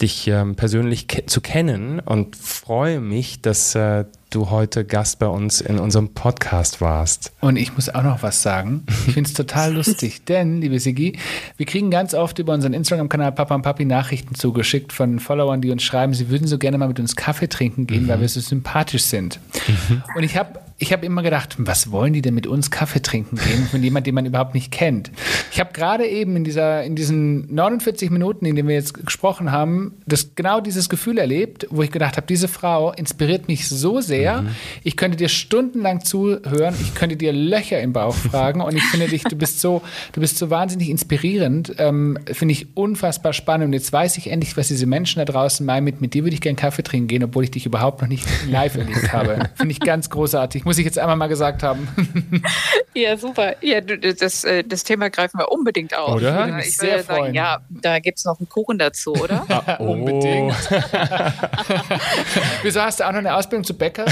[0.00, 4.04] dich ähm, persönlich ke zu kennen und freue mich, dass äh,
[4.34, 7.32] du heute Gast bei uns in unserem Podcast warst.
[7.40, 8.84] Und ich muss auch noch was sagen.
[9.06, 11.18] Ich finde es total lustig, denn, liebe Sigi,
[11.56, 15.70] wir kriegen ganz oft über unseren Instagram-Kanal Papa und Papi Nachrichten zugeschickt von Followern, die
[15.70, 18.08] uns schreiben, sie würden so gerne mal mit uns Kaffee trinken gehen, mhm.
[18.08, 19.38] weil wir so sympathisch sind.
[19.68, 20.02] Mhm.
[20.14, 23.36] Und ich habe ich habe immer gedacht, was wollen die denn mit uns Kaffee trinken
[23.36, 25.10] gehen, von jemand, den man überhaupt nicht kennt.
[25.50, 29.52] Ich habe gerade eben in, dieser, in diesen 49 Minuten, in denen wir jetzt gesprochen
[29.52, 34.00] haben, das, genau dieses Gefühl erlebt, wo ich gedacht habe, diese Frau inspiriert mich so
[34.00, 34.48] sehr, mhm.
[34.82, 39.08] ich könnte dir stundenlang zuhören, ich könnte dir Löcher im Bauch fragen und ich finde
[39.08, 43.72] dich, du bist so, du bist so wahnsinnig inspirierend, ähm, finde ich unfassbar spannend und
[43.72, 46.40] jetzt weiß ich endlich, was diese Menschen da draußen meinen, mit, mit dir würde ich
[46.40, 49.50] gerne Kaffee trinken gehen, obwohl ich dich überhaupt noch nicht live erlebt habe.
[49.54, 51.88] Finde ich ganz großartig muss ich jetzt einmal mal gesagt haben.
[52.94, 53.56] ja, super.
[53.60, 56.16] Ja, das, äh, das Thema greifen wir unbedingt auf.
[56.16, 56.58] Oder?
[56.58, 57.34] Ich, ich sehr sagen, freuen.
[57.34, 59.46] ja, da gibt es noch einen Kuchen dazu, oder?
[59.64, 59.92] Ah, oh.
[59.92, 60.54] Unbedingt.
[62.62, 64.06] Wieso hast du auch noch eine Ausbildung zu Bäcker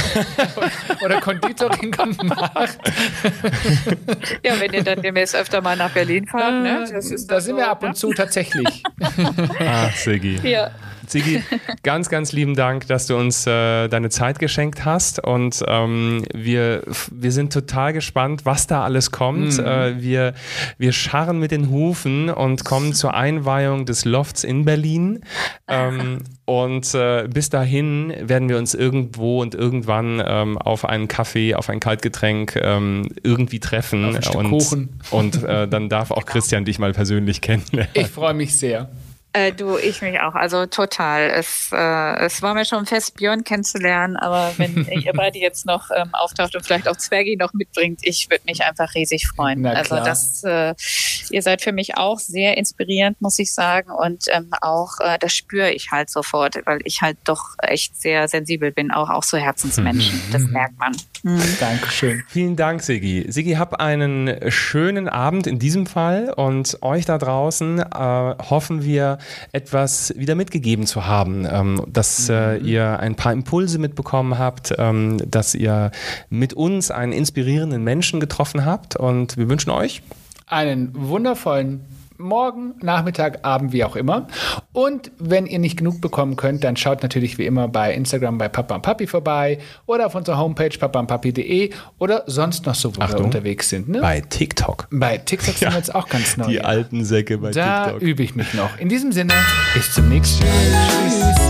[1.02, 2.78] oder Konditorin gemacht?
[4.44, 6.62] ja, wenn ihr dann demnächst öfter mal nach Berlin fahrt.
[6.62, 6.84] Ne?
[6.92, 7.94] da sind so, wir ab und ne?
[7.94, 8.82] zu tatsächlich.
[9.60, 10.38] ah, Sigi.
[10.48, 10.70] Ja.
[11.10, 11.42] Ziggy,
[11.82, 16.82] ganz, ganz lieben Dank, dass du uns äh, deine Zeit geschenkt hast und ähm, wir,
[17.10, 19.58] wir sind total gespannt, was da alles kommt.
[19.58, 19.64] Mhm.
[19.64, 20.34] Äh, wir,
[20.78, 25.20] wir scharren mit den Hufen und kommen zur Einweihung des Lofts in Berlin.
[25.66, 31.56] Ähm, und äh, bis dahin werden wir uns irgendwo und irgendwann ähm, auf einen Kaffee,
[31.56, 34.16] auf ein Kaltgetränk ähm, irgendwie treffen.
[34.16, 35.00] Auf ein und, Kuchen.
[35.10, 37.90] Und äh, dann darf auch Christian dich mal persönlich kennenlernen.
[37.94, 38.88] Ich freue mich sehr.
[39.32, 40.34] Äh, du, ich mich auch.
[40.34, 41.30] Also total.
[41.30, 45.90] Es, äh, es war mir schon fest, Björn kennenzulernen, aber wenn ihr beide jetzt noch
[45.96, 49.64] ähm, auftaucht und vielleicht auch Zwergi noch mitbringt, ich würde mich einfach riesig freuen.
[49.66, 50.74] Also das, äh,
[51.30, 53.92] ihr seid für mich auch sehr inspirierend, muss ich sagen.
[53.92, 58.26] Und ähm, auch äh, das spüre ich halt sofort, weil ich halt doch echt sehr
[58.26, 60.16] sensibel bin, auch, auch so Herzensmenschen.
[60.16, 60.32] Mhm.
[60.32, 60.96] Das merkt man.
[61.22, 61.56] Mhm.
[61.60, 62.24] Dankeschön.
[62.26, 63.26] Vielen Dank, Sigi.
[63.28, 69.19] Sigi, hab einen schönen Abend in diesem Fall und euch da draußen äh, hoffen wir,
[69.52, 72.66] etwas wieder mitgegeben zu haben, ähm, dass äh, mhm.
[72.66, 75.90] ihr ein paar Impulse mitbekommen habt, ähm, dass ihr
[76.28, 80.02] mit uns einen inspirierenden Menschen getroffen habt und wir wünschen euch
[80.46, 81.80] einen wundervollen
[82.20, 84.28] morgen, Nachmittag, Abend, wie auch immer.
[84.72, 88.48] Und wenn ihr nicht genug bekommen könnt, dann schaut natürlich wie immer bei Instagram bei
[88.48, 93.20] Papa und Papi vorbei oder auf unserer Homepage papaundpapi.de oder sonst noch so, wo Achtung,
[93.20, 93.88] wir unterwegs sind.
[93.88, 94.00] Ne?
[94.00, 94.88] Bei TikTok.
[94.90, 96.46] Bei TikTok sind ja, wir jetzt auch ganz neu.
[96.46, 98.00] Die alten Säcke bei da TikTok.
[98.00, 98.78] Da übe ich mich noch.
[98.78, 99.34] In diesem Sinne,
[99.74, 100.88] bis zum nächsten Mal.
[101.08, 101.49] Tschüss.